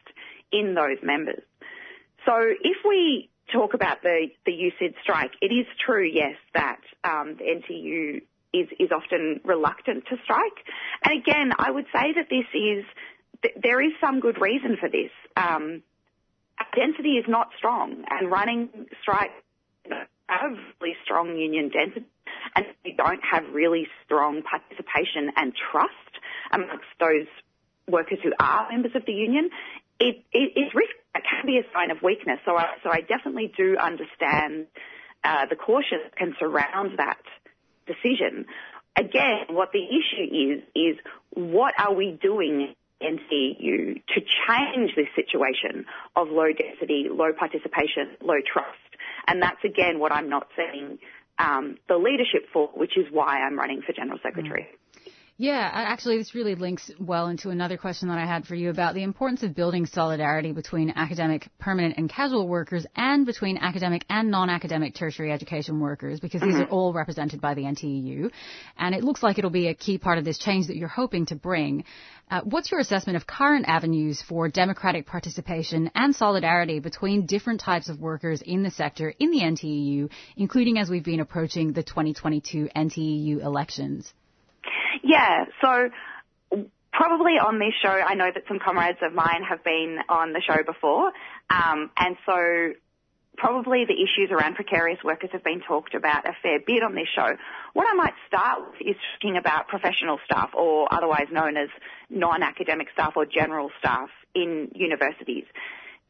[0.53, 1.43] in those members.
[2.27, 7.37] So if we talk about the, the USYD strike, it is true, yes, that um,
[7.39, 8.23] the NTU
[8.53, 10.65] is, is often reluctant to strike.
[11.05, 12.85] And again, I would say that this is
[13.63, 15.11] there is some good reason for this.
[15.37, 15.83] Um,
[16.77, 18.69] density is not strong, and running
[19.03, 19.33] strikes
[20.29, 22.07] have really strong union density,
[22.55, 25.91] and we don't have really strong participation and trust
[26.53, 27.27] amongst those
[27.89, 29.51] workers who are members of the union.
[29.99, 32.39] It, it, it risk it can be a sign of weakness.
[32.45, 34.67] So I, so I definitely do understand
[35.25, 37.21] uh, the caution that can surround that
[37.87, 38.47] decision.
[38.97, 40.97] Again, what the issue is is
[41.35, 45.87] what are we doing NTU to change this situation
[46.17, 48.79] of low density, low participation, low trust.
[49.27, 50.99] And that's again what I'm not seeing
[51.39, 54.69] um, the leadership for, which is why I'm running for General Secretary.
[54.71, 54.80] Mm.
[55.41, 58.93] Yeah, actually, this really links well into another question that I had for you about
[58.93, 64.31] the importance of building solidarity between academic, permanent, and casual workers and between academic and
[64.31, 66.65] non-academic tertiary education workers because these mm-hmm.
[66.65, 68.31] are all represented by the NTEU.
[68.77, 71.25] And it looks like it'll be a key part of this change that you're hoping
[71.25, 71.85] to bring.
[72.31, 77.89] Uh, what's your assessment of current avenues for democratic participation and solidarity between different types
[77.89, 82.69] of workers in the sector in the NTEU, including as we've been approaching the 2022
[82.77, 84.13] NTEU elections?
[85.03, 85.91] Yeah, so
[86.93, 90.41] probably on this show, I know that some comrades of mine have been on the
[90.41, 91.13] show before,
[91.49, 92.73] um, and so
[93.37, 97.09] probably the issues around precarious workers have been talked about a fair bit on this
[97.15, 97.37] show.
[97.73, 101.69] What I might start with is talking about professional staff, or otherwise known as
[102.11, 105.45] non-academic staff or general staff in universities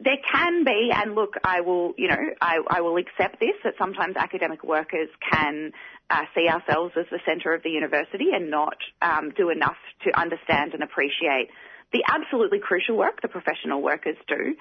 [0.02, 3.74] there can be, and look, I will, you know, I, I will accept this that
[3.78, 5.72] sometimes academic workers can
[6.08, 10.18] uh, see ourselves as the centre of the university and not um, do enough to
[10.18, 11.50] understand and appreciate
[11.92, 14.56] the absolutely crucial work the professional workers do,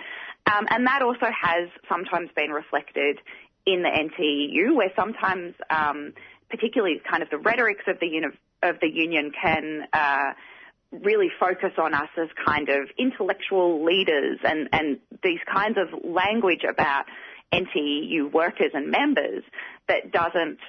[0.52, 3.20] um, and that also has sometimes been reflected
[3.66, 6.14] in the NTEU, where sometimes, um,
[6.50, 9.88] particularly kind of the rhetorics of the uni- of the union can.
[9.94, 10.34] Uh,
[10.92, 16.64] really focus on us as kind of intellectual leaders and, and these kinds of language
[16.68, 17.06] about
[17.54, 19.44] NTU workers and members
[19.88, 20.60] that doesn't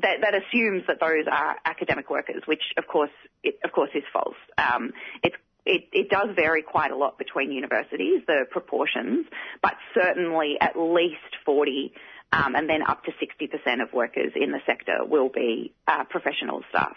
[0.00, 3.10] that, that assumes that those are academic workers, which of course
[3.42, 4.36] it, of course is false.
[4.56, 4.92] Um,
[5.22, 5.36] it's
[5.66, 9.26] it, it, does vary quite a lot between universities, the proportions,
[9.62, 11.92] but certainly at least 40
[12.32, 16.62] um, and then up to 60% of workers in the sector will be uh, professional
[16.70, 16.96] staff.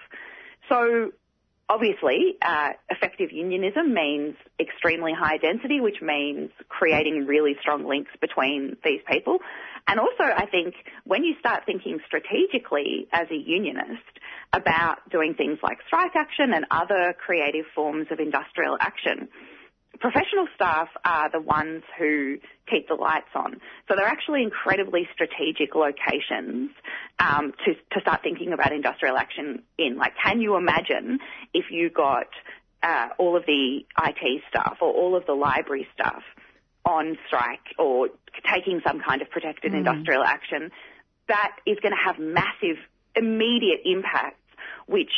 [0.69, 1.11] So
[1.69, 8.77] obviously, uh, effective unionism means extremely high density, which means creating really strong links between
[8.83, 9.39] these people.
[9.87, 14.01] And also, I think when you start thinking strategically as a unionist
[14.53, 19.27] about doing things like strike action and other creative forms of industrial action,
[20.03, 22.37] professional staff are the ones who
[22.69, 23.61] keep the lights on.
[23.87, 26.71] So they're actually incredibly strategic locations
[27.19, 29.95] um, to, to start thinking about industrial action in.
[29.95, 31.19] Like, can you imagine
[31.53, 32.27] if you got
[32.83, 36.21] uh, all of the IT staff or all of the library staff
[36.83, 38.09] on strike or
[38.53, 39.77] taking some kind of protected Mm.
[39.77, 40.69] industrial action?
[41.29, 42.75] That is going to have massive
[43.15, 44.43] immediate impacts,
[44.85, 45.13] which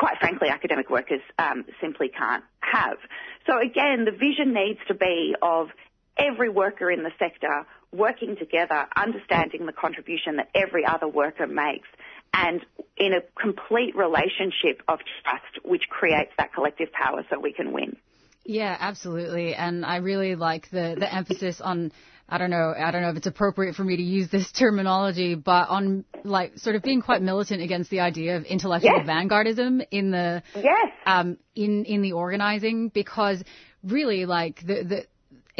[0.00, 2.96] quite frankly, academic workers um, simply can't have.
[3.46, 5.68] So again, the vision needs to be of
[6.16, 11.88] every worker in the sector working together, understanding the contribution that every other worker makes,
[12.32, 12.60] and
[12.96, 17.96] in a complete relationship of trust, which creates that collective power so we can win.
[18.44, 19.54] Yeah, absolutely.
[19.54, 21.92] And I really like the, the emphasis on,
[22.30, 25.34] I don't know, I don't know if it's appropriate for me to use this terminology,
[25.34, 29.06] but on like sort of being quite militant against the idea of intellectual Yes.
[29.06, 30.92] vanguardism in the, yes.
[31.06, 33.42] um, in, in the organizing because
[33.82, 35.06] really like the, the,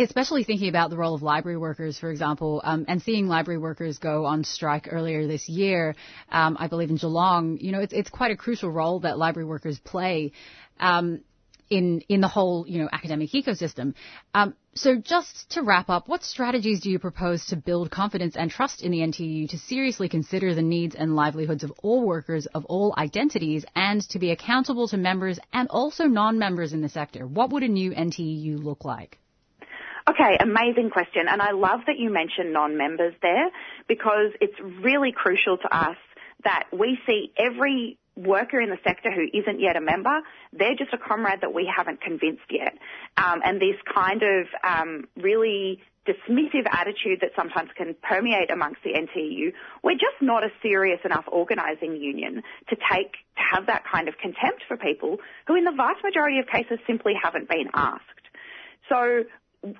[0.02, 3.98] especially thinking about the role of library workers, for example, um, and seeing library workers
[3.98, 5.96] go on strike earlier this year,
[6.30, 9.46] um, I believe in Geelong, you know, it's, it's quite a crucial role that library
[9.46, 10.32] workers play.
[10.78, 11.22] Um,
[11.70, 13.94] in in the whole you know academic ecosystem.
[14.34, 18.50] Um, so just to wrap up, what strategies do you propose to build confidence and
[18.50, 22.64] trust in the NTU to seriously consider the needs and livelihoods of all workers of
[22.66, 27.26] all identities and to be accountable to members and also non-members in the sector?
[27.26, 29.18] What would a new NTU look like?
[30.08, 31.26] Okay, amazing question.
[31.28, 33.50] And I love that you mentioned non-members there
[33.88, 35.96] because it's really crucial to us
[36.44, 40.20] that we see every worker in the sector who isn't yet a member,
[40.52, 42.74] they're just a comrade that we haven't convinced yet.
[43.16, 48.90] Um, and this kind of um, really dismissive attitude that sometimes can permeate amongst the
[48.90, 49.52] NTU,
[49.82, 54.16] we're just not a serious enough organising union to take to have that kind of
[54.18, 58.04] contempt for people who, in the vast majority of cases, simply haven't been asked.
[58.88, 59.24] So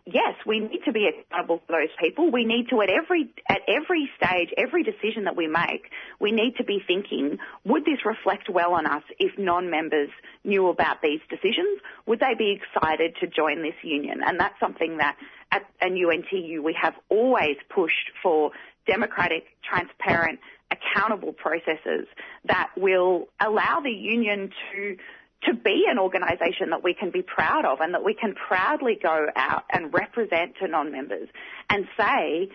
[0.07, 2.31] yes, we need to be accountable for those people.
[2.31, 5.91] We need to at every at every stage, every decision that we make,
[6.21, 10.11] we need to be thinking, would this reflect well on us if non-members
[10.45, 11.81] knew about these decisions?
[12.07, 14.21] Would they be excited to join this union?
[14.25, 15.17] And that's something that
[15.53, 18.51] at UNTU we have always pushed for
[18.87, 20.41] democratic, transparent,
[20.71, 22.07] accountable processes
[22.45, 24.97] that will allow the union to
[25.45, 28.99] to be an organisation that we can be proud of and that we can proudly
[29.03, 31.29] go out and represent to non-members
[31.71, 32.51] and say,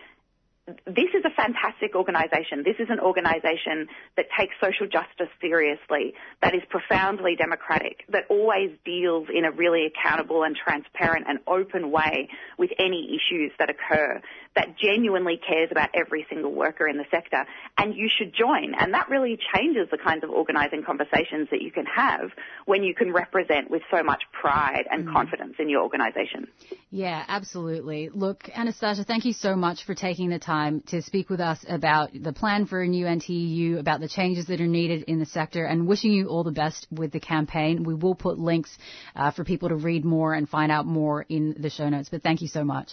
[0.84, 2.64] this is a fantastic organisation.
[2.64, 3.86] This is an organisation
[4.16, 9.86] that takes social justice seriously, that is profoundly democratic, that always deals in a really
[9.86, 14.20] accountable and transparent and open way with any issues that occur,
[14.56, 17.44] that genuinely cares about every single worker in the sector.
[17.78, 18.74] And you should join.
[18.78, 22.30] And that really changes the kinds of organising conversations that you can have
[22.64, 26.48] when you can represent with so much pride and confidence in your organisation.
[26.90, 28.10] Yeah, absolutely.
[28.12, 32.10] Look, Anastasia, thank you so much for taking the time to speak with us about
[32.14, 35.64] the plan for a new NTU, about the changes that are needed in the sector,
[35.64, 37.84] and wishing you all the best with the campaign.
[37.84, 38.76] We will put links
[39.14, 42.22] uh, for people to read more and find out more in the show notes, but
[42.22, 42.92] thank you so much.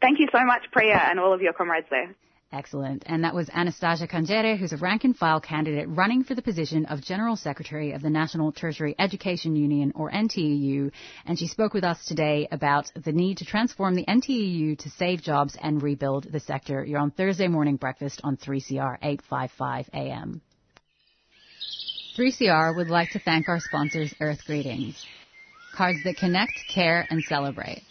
[0.00, 2.14] Thank you so much, Priya, and all of your comrades there.
[2.52, 3.04] Excellent.
[3.06, 6.84] And that was Anastasia Kangere, who's a rank and file candidate running for the position
[6.86, 10.90] of General Secretary of the National Tertiary Education Union, or NTEU.
[11.26, 15.22] And she spoke with us today about the need to transform the NTEU to save
[15.22, 16.84] jobs and rebuild the sector.
[16.84, 20.40] You're on Thursday morning breakfast on 3CR 855 AM.
[22.18, 25.06] 3CR would like to thank our sponsors, Earth Greetings.
[25.76, 27.82] Cards that connect, care, and celebrate.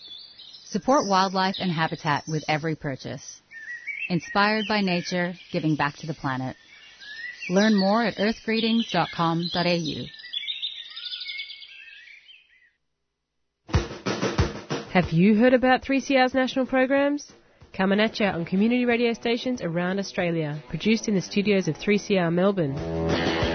[0.71, 3.41] Support wildlife and habitat with every purchase.
[4.07, 6.55] Inspired by nature, giving back to the planet.
[7.49, 10.05] Learn more at earthgreetings.com.au.
[14.93, 17.31] Have you heard about 3CR's national programs?
[17.73, 22.31] Coming at you on community radio stations around Australia, produced in the studios of 3CR
[22.31, 23.48] Melbourne.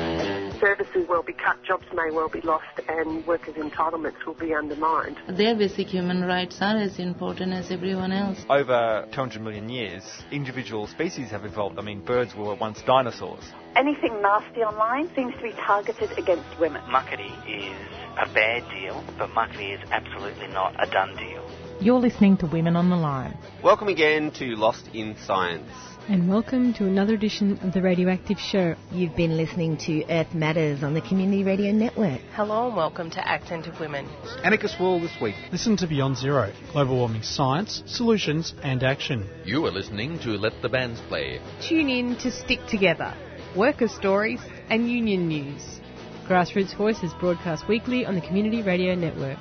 [0.64, 5.18] Services will be cut, jobs may well be lost, and workers' entitlements will be undermined.
[5.28, 8.38] Their basic human rights are as important as everyone else.
[8.48, 11.78] Over 200 million years, individual species have evolved.
[11.78, 13.44] I mean, birds were once dinosaurs.
[13.76, 16.80] Anything nasty online seems to be targeted against women.
[16.88, 17.76] Muckaty is
[18.16, 21.43] a bad deal, but Muckaty is absolutely not a done deal.
[21.80, 23.36] You're listening to Women on the Line.
[23.62, 25.68] Welcome again to Lost in Science.
[26.08, 28.76] And welcome to another edition of the Radioactive Show.
[28.92, 32.20] You've been listening to Earth Matters on the Community Radio Network.
[32.32, 34.06] Hello and welcome to Accent of Women.
[34.44, 35.34] Anarchist World this week.
[35.50, 39.28] Listen to Beyond Zero, global warming science, solutions and action.
[39.44, 41.40] You are listening to Let the Bands Play.
[41.60, 43.14] Tune in to Stick Together,
[43.56, 44.40] worker stories
[44.70, 45.80] and union news.
[46.28, 49.38] Grassroots Voice is broadcast weekly on the Community Radio Network.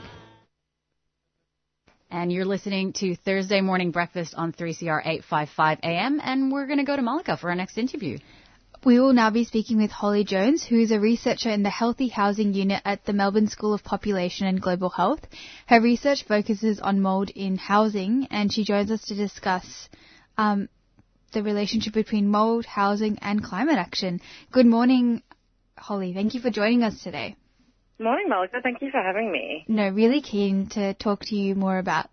[2.13, 6.85] And you're listening to Thursday Morning Breakfast on 3CR 855 AM, and we're going to
[6.85, 8.19] go to Malika for our next interview.
[8.85, 12.09] We will now be speaking with Holly Jones, who is a researcher in the Healthy
[12.09, 15.21] Housing Unit at the Melbourne School of Population and Global Health.
[15.65, 19.89] Her research focuses on mould in housing, and she joins us to discuss
[20.37, 20.69] um,
[21.31, 24.21] the relationship between mould, housing, and climate action.
[24.51, 25.23] Good morning,
[25.75, 26.13] Holly.
[26.13, 27.37] Thank you for joining us today.
[27.99, 28.59] Morning, Malika.
[28.61, 29.65] Thank you for having me.
[29.67, 32.09] No, really keen to talk to you more about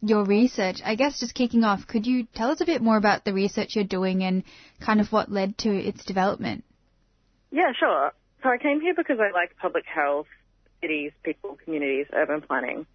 [0.00, 0.80] your research.
[0.84, 3.74] I guess just kicking off, could you tell us a bit more about the research
[3.74, 4.44] you're doing and
[4.84, 6.64] kind of what led to its development?
[7.50, 8.12] Yeah, sure.
[8.42, 10.26] So I came here because I like public health,
[10.80, 12.86] cities, people, communities, urban planning,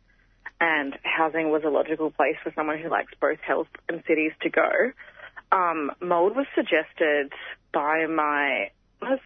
[0.62, 4.50] and housing was a logical place for someone who likes both health and cities to
[4.50, 4.70] go.
[5.52, 7.34] Um, mold was suggested
[7.74, 8.72] by my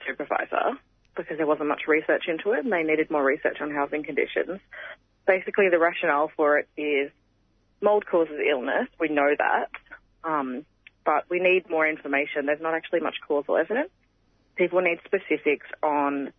[0.08, 0.80] supervisor
[1.18, 4.60] because there wasn't much research into it and they needed more research on housing conditions.
[5.26, 7.12] Basically, the rationale for it is
[7.82, 8.88] mold causes illness.
[9.00, 9.70] We know that.
[10.24, 10.66] Um,
[11.06, 12.46] but we need more information.
[12.46, 13.90] There's not actually much causal evidence.
[14.56, 16.34] People need specifics on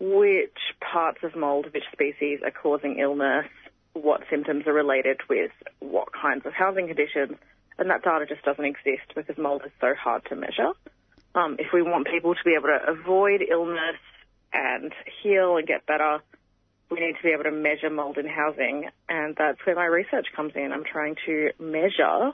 [0.00, 3.46] which parts of mold, which species are causing illness,
[3.92, 5.50] what symptoms are related with
[5.80, 7.36] what kinds of housing conditions,
[7.78, 10.72] and that data just doesn't exist because mold is so hard to measure.
[11.34, 14.00] Um, if we want people to be able to avoid illness
[14.52, 14.92] and
[15.22, 16.20] heal and get better,
[16.90, 20.28] we need to be able to measure mold in housing, and that's where my research
[20.34, 20.72] comes in.
[20.72, 22.32] I'm trying to measure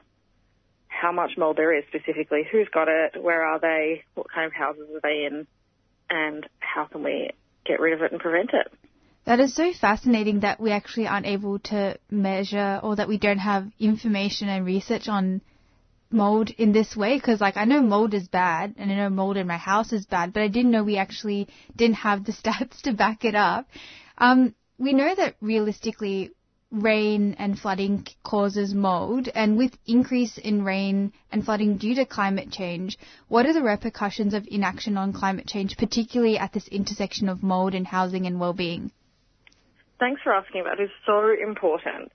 [0.89, 4.53] how much mold there is specifically, who's got it, where are they, what kind of
[4.53, 5.47] houses are they in,
[6.09, 7.31] and how can we
[7.65, 8.73] get rid of it and prevent it.
[9.25, 13.39] That is so fascinating that we actually aren't able to measure or that we don't
[13.39, 15.41] have information and research on
[16.15, 19.37] mold in this way because like I know mold is bad and I know mold
[19.37, 22.83] in my house is bad, but I didn't know we actually didn't have the stats
[22.83, 23.67] to back it up.
[24.17, 26.31] Um, we know that realistically
[26.71, 32.51] rain and flooding causes mold and with increase in rain and flooding due to climate
[32.51, 37.43] change, what are the repercussions of inaction on climate change, particularly at this intersection of
[37.43, 38.91] mold and housing and well-being?
[40.01, 40.81] Thanks for asking that.
[40.81, 42.11] It's so important.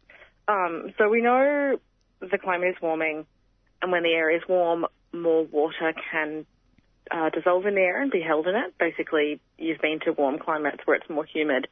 [0.47, 1.80] Um, so we know
[2.19, 3.26] the climate is warming
[3.81, 6.45] and when the air is warm, more water can
[7.11, 8.77] uh, dissolve in the air and be held in it.
[8.77, 11.68] Basically, you've been to warm climates where it's more humid.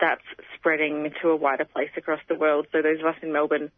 [0.00, 0.22] That's
[0.56, 2.66] spreading to a wider place across the world.
[2.72, 3.70] So those of us in Melbourne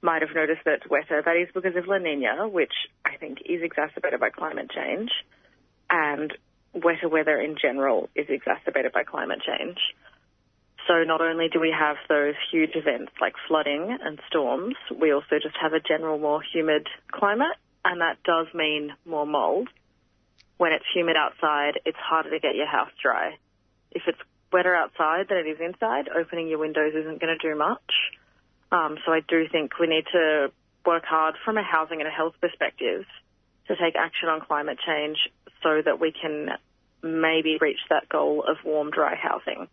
[0.00, 1.22] might have noticed that it's wetter.
[1.22, 2.72] That is because of La Nina, which
[3.04, 5.10] I think is exacerbated by climate change.
[5.90, 6.32] And
[6.72, 9.78] wetter weather in general is exacerbated by climate change.
[10.88, 15.36] So not only do we have those huge events like flooding and storms, we also
[15.40, 19.68] just have a general more humid climate, and that does mean more mold.
[20.56, 23.36] When it's humid outside, it's harder to get your house dry.
[23.92, 24.18] If it's
[24.50, 27.92] wetter outside than it is inside, opening your windows isn't going to do much.
[28.72, 30.50] Um, so I do think we need to
[30.86, 33.04] work hard from a housing and a health perspective
[33.66, 35.18] to take action on climate change
[35.62, 36.48] so that we can
[37.02, 39.68] maybe reach that goal of warm, dry housing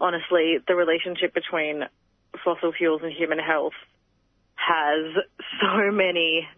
[0.00, 1.82] honestly, the relationship between
[2.44, 3.74] fossil fuels and human health
[4.54, 5.14] has
[5.60, 6.48] so many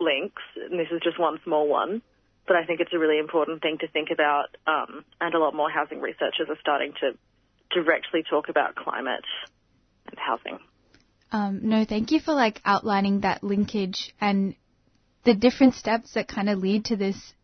[0.00, 2.02] links, and this is just one small one.
[2.46, 5.54] But I think it's a really important thing to think about, um, and a lot
[5.54, 7.16] more housing researchers are starting to
[7.72, 9.24] directly talk about climate
[10.08, 10.58] and housing.
[11.30, 14.56] Um, no, thank you for like outlining that linkage and
[15.24, 17.34] the different steps that kind of lead to this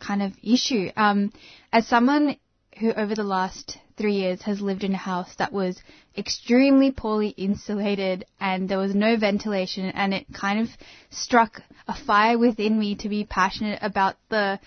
[0.00, 0.90] kind of issue.
[0.96, 1.32] Um,
[1.72, 2.36] as someone
[2.78, 5.82] who over the last three years has lived in a house that was
[6.16, 10.68] extremely poorly insulated and there was no ventilation and it kind of
[11.10, 14.58] struck a fire within me to be passionate about the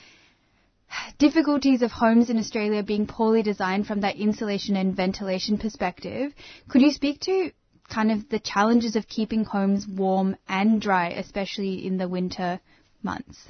[1.17, 6.33] difficulties of homes in Australia being poorly designed from that insulation and ventilation perspective.
[6.67, 7.51] Could you speak to
[7.89, 12.59] kind of the challenges of keeping homes warm and dry, especially in the winter
[13.03, 13.47] months?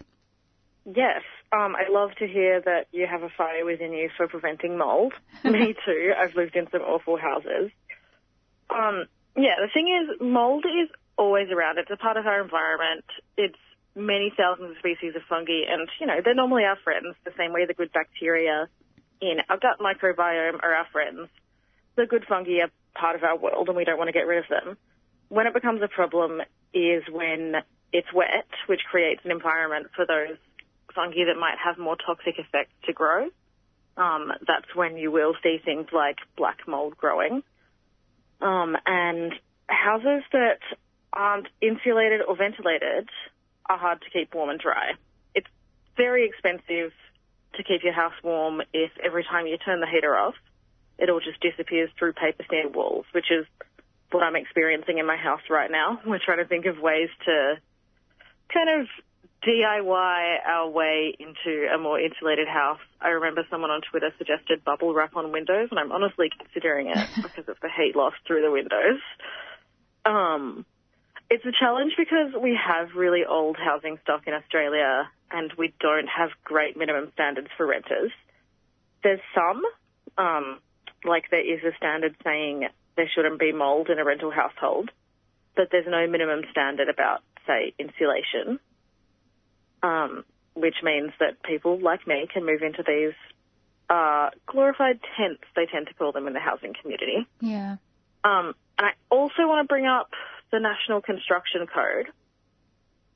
[0.85, 1.21] Yes,
[1.53, 5.14] um, I love to hear that you have a fire within you for preventing mold.
[5.44, 6.14] Me too.
[6.18, 7.72] I've lived in some awful houses.
[8.69, 9.06] Um,
[9.36, 11.78] yeah, the thing is, mold is always around.
[11.78, 13.06] It's a part of our environment.
[13.38, 13.60] It's
[13.95, 17.15] many thousands of species of fungi, and you know they're normally our friends.
[17.26, 18.68] The same way the good bacteria
[19.22, 21.30] in our gut microbiome are our friends.
[21.95, 24.40] The good fungi are part of our world and we don't want to get rid
[24.40, 24.78] of them.
[25.30, 26.41] When it becomes a problem
[26.73, 27.56] is when
[27.94, 30.38] it's wet, which creates an environment for those
[30.93, 33.30] fungi that might have more toxic effects to grow.
[33.97, 37.43] Um, that's when you will see things like black mold growing.
[38.41, 39.34] Um, and
[39.68, 40.59] houses that
[41.13, 43.09] aren't insulated or ventilated
[43.69, 44.93] are hard to keep warm and dry.
[45.35, 45.47] It's
[45.97, 46.91] very expensive
[47.55, 50.35] to keep your house warm if every time you turn the heater off,
[50.97, 53.45] it all just disappears through paper thin walls, which is
[54.11, 55.99] what I'm experiencing in my house right now.
[56.05, 57.55] We're trying to think of ways to
[58.53, 58.88] kind of
[59.45, 62.80] DIY our way into a more insulated house.
[62.99, 67.07] I remember someone on Twitter suggested bubble wrap on windows, and I'm honestly considering it
[67.15, 69.01] because of the heat loss through the windows.
[70.05, 70.65] Um,
[71.30, 76.07] it's a challenge because we have really old housing stock in Australia and we don't
[76.07, 78.11] have great minimum standards for renters.
[79.01, 79.63] There's some,
[80.18, 80.59] um,
[81.05, 84.91] like there is a standard saying there shouldn't be mold in a rental household,
[85.55, 88.59] but there's no minimum standard about, say, insulation,
[89.83, 93.13] um, which means that people like me can move into these
[93.89, 97.27] uh, glorified tents, they tend to call them in the housing community.
[97.41, 97.77] Yeah.
[98.23, 100.11] Um, and I also want to bring up
[100.51, 102.07] the National Construction Code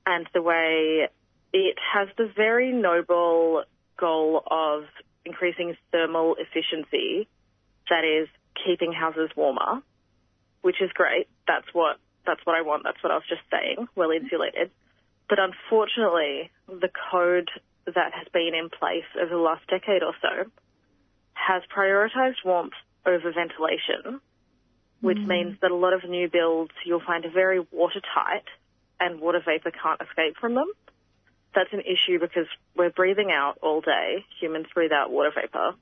[0.06, 1.08] and the way
[1.54, 3.64] it has the very noble
[3.98, 4.84] goal of
[5.26, 7.28] increasing thermal efficiency,
[7.90, 8.28] that is,
[8.66, 9.82] keeping houses warmer,
[10.62, 11.28] which is great.
[11.48, 12.84] That's what that's what I want.
[12.84, 13.88] That's what I was just saying.
[13.96, 14.72] Well insulated,
[15.30, 17.50] but unfortunately, the code
[17.86, 20.50] that has been in place over the last decade or so
[21.34, 22.74] has prioritised warmth
[23.06, 24.20] over ventilation,
[25.02, 25.28] which Mm.
[25.28, 28.48] means that a lot of new builds you'll find are very watertight
[29.00, 30.72] and water vapour can't escape from them.
[31.54, 34.26] That's an issue because we're breathing out all day.
[34.40, 35.76] Humans breathe out water vapour.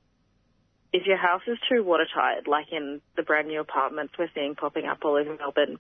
[0.91, 4.86] If your house is too watertight, like in the brand new apartments we're seeing popping
[4.86, 5.80] up all over Melbourne,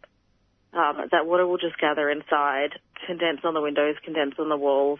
[0.73, 4.99] um, that water will just gather inside, condense on the windows, condense on the walls,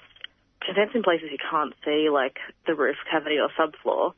[0.65, 2.37] condense in places you can't see, like
[2.67, 4.13] the roof cavity or subfloor,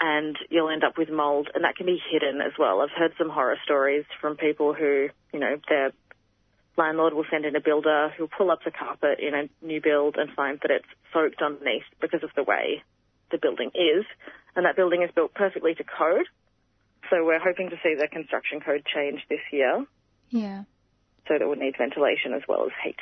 [0.00, 2.80] and you'll end up with mold, and that can be hidden as well.
[2.80, 5.92] I've heard some horror stories from people who, you know, their
[6.76, 10.16] landlord will send in a builder who'll pull up the carpet in a new build
[10.16, 12.82] and find that it's soaked underneath because of the way
[13.30, 14.04] the building is,
[14.54, 16.26] and that building is built perfectly to code.
[17.10, 19.84] So we're hoping to see the construction code change this year
[20.34, 20.64] Yeah.
[21.28, 22.96] so that would need ventilation as well as heat.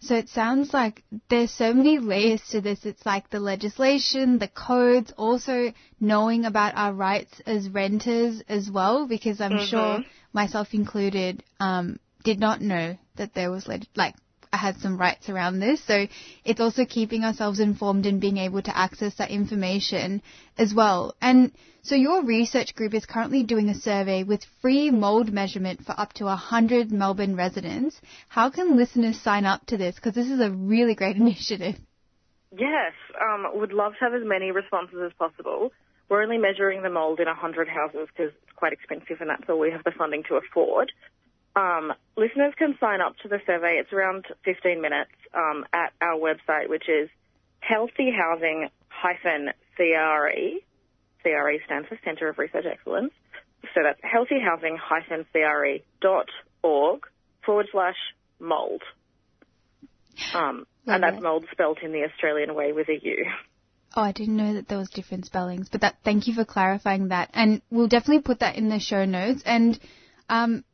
[0.00, 2.84] So it sounds like there's so many layers to this.
[2.84, 9.06] It's like the legislation, the codes, also knowing about our rights as renters as well,
[9.08, 9.66] because I'm Mhm.
[9.66, 14.14] sure myself included, um, did not know that there was leg- like
[14.56, 15.82] Had some rights around this.
[15.84, 16.06] So
[16.44, 20.22] it's also keeping ourselves informed and being able to access that information
[20.58, 21.14] as well.
[21.20, 21.52] And
[21.82, 26.14] so your research group is currently doing a survey with free mold measurement for up
[26.14, 28.00] to 100 Melbourne residents.
[28.28, 29.96] How can listeners sign up to this?
[29.96, 31.76] Because this is a really great initiative.
[32.56, 35.72] Yes, um, would love to have as many responses as possible.
[36.08, 39.58] We're only measuring the mould in 100 houses because it's quite expensive and that's all
[39.58, 40.92] we have the funding to afford.
[41.56, 43.78] Um, listeners can sign up to the survey.
[43.80, 47.08] It's around 15 minutes um, at our website, which is
[47.62, 50.60] healthyhousing-CRE.
[51.22, 53.12] CRE stands for Centre of Research Excellence.
[53.74, 57.00] So that's healthyhousing-CRE.org
[57.44, 57.96] forward slash
[58.40, 58.82] mould.
[60.34, 63.26] Um, and that's mould spelt in the Australian way with a U.
[63.96, 67.08] Oh, I didn't know that there was different spellings, but that thank you for clarifying
[67.08, 67.30] that.
[67.32, 69.42] And we'll definitely put that in the show notes.
[69.46, 69.78] And
[70.28, 70.64] um,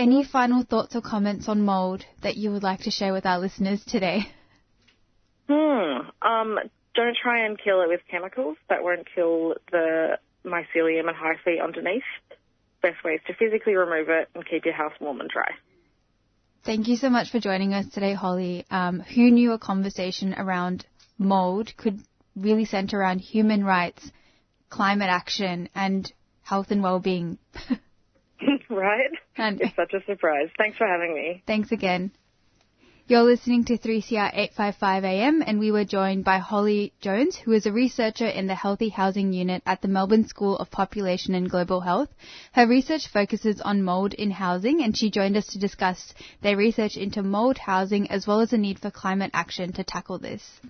[0.00, 3.38] any final thoughts or comments on mold that you would like to share with our
[3.38, 4.20] listeners today?
[5.46, 6.08] Hmm.
[6.22, 6.58] Um,
[6.94, 8.56] don't try and kill it with chemicals.
[8.70, 12.02] That won't kill the mycelium and hyphae underneath.
[12.82, 15.54] Best way is to physically remove it and keep your house warm and dry.
[16.64, 18.64] Thank you so much for joining us today, Holly.
[18.70, 20.86] Um, who knew a conversation around
[21.18, 22.00] mold could
[22.34, 24.10] really center around human rights,
[24.70, 26.10] climate action, and
[26.42, 27.38] health and well-being?
[28.70, 29.10] right?
[29.36, 30.48] And it's such a surprise.
[30.58, 31.42] Thanks for having me.
[31.46, 32.12] Thanks again.
[33.10, 37.66] You're listening to 3CR 855 AM, and we were joined by Holly Jones, who is
[37.66, 41.80] a researcher in the Healthy Housing Unit at the Melbourne School of Population and Global
[41.80, 42.08] Health.
[42.52, 46.96] Her research focuses on mould in housing, and she joined us to discuss their research
[46.96, 50.60] into mould housing as well as the need for climate action to tackle this.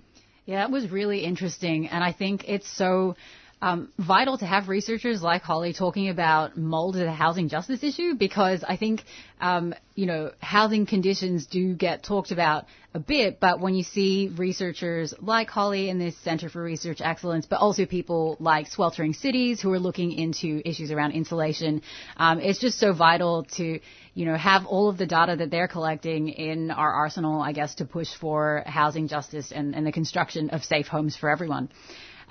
[0.47, 3.15] Yeah, it was really interesting, and I think it's so
[3.61, 8.15] um, vital to have researchers like Holly talking about mold as a housing justice issue
[8.15, 9.03] because I think,
[9.39, 12.65] um, you know, housing conditions do get talked about
[12.95, 17.45] a bit, but when you see researchers like Holly in this Center for Research Excellence,
[17.45, 21.83] but also people like Sweltering Cities who are looking into issues around insulation,
[22.17, 23.79] um, it's just so vital to,
[24.15, 27.75] you know, have all of the data that they're collecting in our arsenal, I guess,
[27.75, 31.69] to push for housing justice and, and the construction of safe homes for everyone.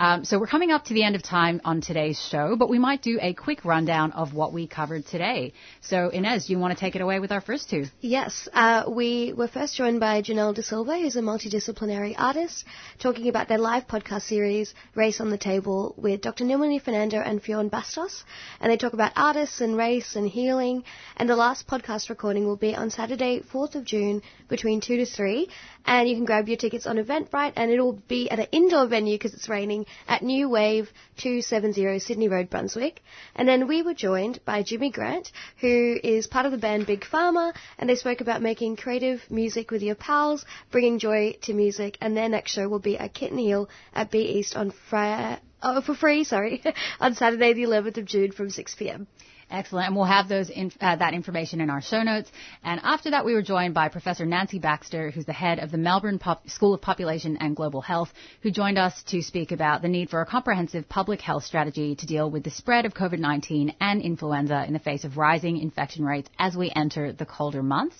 [0.00, 2.78] Um, so we're coming up to the end of time on today's show, but we
[2.78, 5.52] might do a quick rundown of what we covered today.
[5.82, 7.84] So Inez, you want to take it away with our first two?
[8.00, 12.64] Yes, uh, we were first joined by Janelle De Silva, who's a multidisciplinary artist,
[12.98, 16.44] talking about their live podcast series, Race on the Table, with Dr.
[16.44, 18.24] Nilmini Fernando and Fionn Bastos.
[18.58, 20.82] And they talk about artists and race and healing.
[21.18, 25.04] And the last podcast recording will be on Saturday, 4th of June, between 2 to
[25.04, 25.46] 3.
[25.84, 29.16] And you can grab your tickets on Eventbrite, and it'll be at an indoor venue
[29.16, 33.02] because it's raining at New Wave 270 Sydney Road, Brunswick.
[33.34, 35.30] And then we were joined by Jimmy Grant,
[35.60, 39.70] who is part of the band Big Pharma, and they spoke about making creative music
[39.70, 41.98] with your pals, bringing joy to music.
[42.00, 45.40] And their next show will be at Kitten Heel at B East on Friday.
[45.62, 46.62] Oh, for free, sorry,
[47.00, 49.06] on Saturday the 11th of June from 6 p.m.
[49.50, 49.88] Excellent.
[49.88, 52.30] And we'll have those in, uh, that information in our show notes.
[52.62, 55.78] And after that, we were joined by Professor Nancy Baxter, who's the head of the
[55.78, 58.12] Melbourne Pop- School of Population and Global Health,
[58.42, 62.06] who joined us to speak about the need for a comprehensive public health strategy to
[62.06, 66.30] deal with the spread of COVID-19 and influenza in the face of rising infection rates
[66.38, 67.96] as we enter the colder months.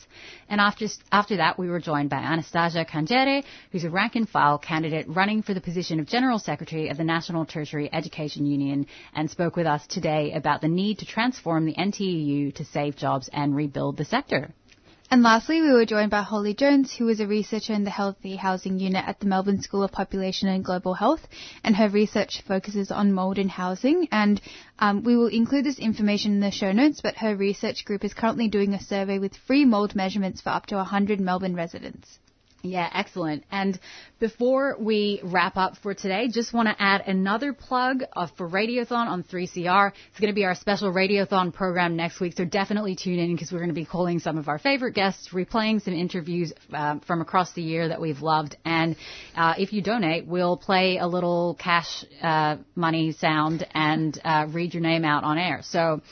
[0.49, 4.59] And after, after that, we were joined by Anastasia Kangere, who's a rank and file
[4.59, 9.29] candidate running for the position of General Secretary of the National Tertiary Education Union and
[9.29, 13.31] spoke with us today about the need to transform transform the NTEU to save jobs
[13.33, 14.53] and rebuild the sector.
[15.11, 18.37] And lastly, we were joined by Holly Jones, who is a researcher in the Healthy
[18.37, 21.27] Housing Unit at the Melbourne School of Population and Global Health,
[21.65, 24.07] and her research focuses on mould in housing.
[24.13, 24.41] And
[24.79, 28.15] um, we will include this information in the show notes, but her research group is
[28.15, 32.20] currently doing a survey with free mould measurements for up to 100 Melbourne residents.
[32.63, 33.45] Yeah, excellent.
[33.51, 33.79] And
[34.19, 39.07] before we wrap up for today, just want to add another plug uh, for Radiothon
[39.07, 39.93] on 3CR.
[40.11, 43.51] It's going to be our special Radiothon program next week, so definitely tune in because
[43.51, 47.23] we're going to be calling some of our favorite guests, replaying some interviews um, from
[47.23, 48.57] across the year that we've loved.
[48.67, 48.95] And
[49.35, 54.75] uh, if you donate, we'll play a little cash uh, money sound and uh, read
[54.75, 55.61] your name out on air.
[55.63, 56.03] So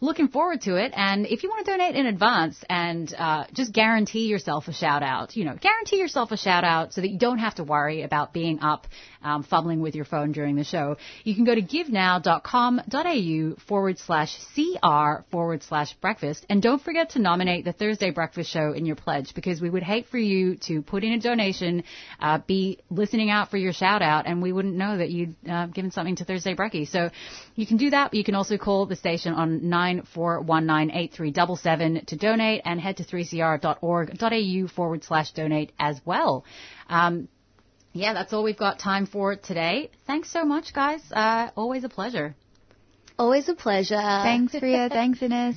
[0.00, 0.92] looking forward to it.
[0.96, 5.02] And if you want to donate in advance and uh, just guarantee yourself a shout
[5.02, 8.02] out, you know, guarantee yourself a shout out so that you don't have to worry
[8.02, 8.86] about being up
[9.22, 14.36] um, fumbling with your phone during the show, you can go to givenow.com.au forward slash
[14.54, 16.44] CR forward slash breakfast.
[16.48, 19.82] And don't forget to nominate the Thursday Breakfast Show in your pledge because we would
[19.82, 21.84] hate for you to put in a donation,
[22.20, 25.66] uh, be listening out for your shout out, and we wouldn't know that you'd uh,
[25.66, 26.88] given something to Thursday Brekkie.
[26.88, 27.10] So
[27.54, 28.10] you can do that.
[28.10, 34.68] But you can also call the station on 94198377 to donate and head to 3cr.org.au
[34.68, 36.44] forward slash donate as well.
[36.88, 37.28] Um,
[37.92, 39.90] yeah, that's all we've got time for today.
[40.06, 41.00] Thanks so much, guys.
[41.12, 42.34] Uh, always a pleasure.
[43.16, 43.96] Always a pleasure.
[43.96, 44.88] Thanks, Priya.
[44.92, 45.56] Thanks, Inez.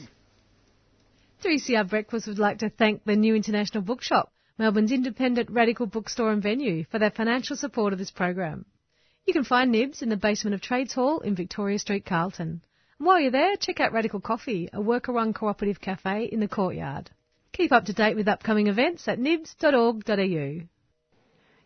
[1.43, 6.41] 3CR Breakfast would like to thank the New International Bookshop, Melbourne's independent radical bookstore and
[6.41, 8.65] venue, for their financial support of this program.
[9.25, 12.61] You can find Nibs in the basement of Trades Hall in Victoria Street, Carlton.
[12.99, 17.11] While you're there, check out Radical Coffee, a worker-run cooperative cafe in the courtyard.
[17.53, 20.61] Keep up to date with upcoming events at nibs.org.au.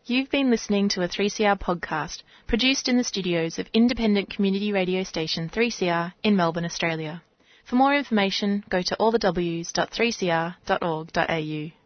[0.05, 5.03] You've been listening to a 3CR podcast produced in the studios of independent community radio
[5.03, 7.23] station 3CR in Melbourne, Australia.
[7.63, 11.80] For more information, go to allthews.3cr.org.au.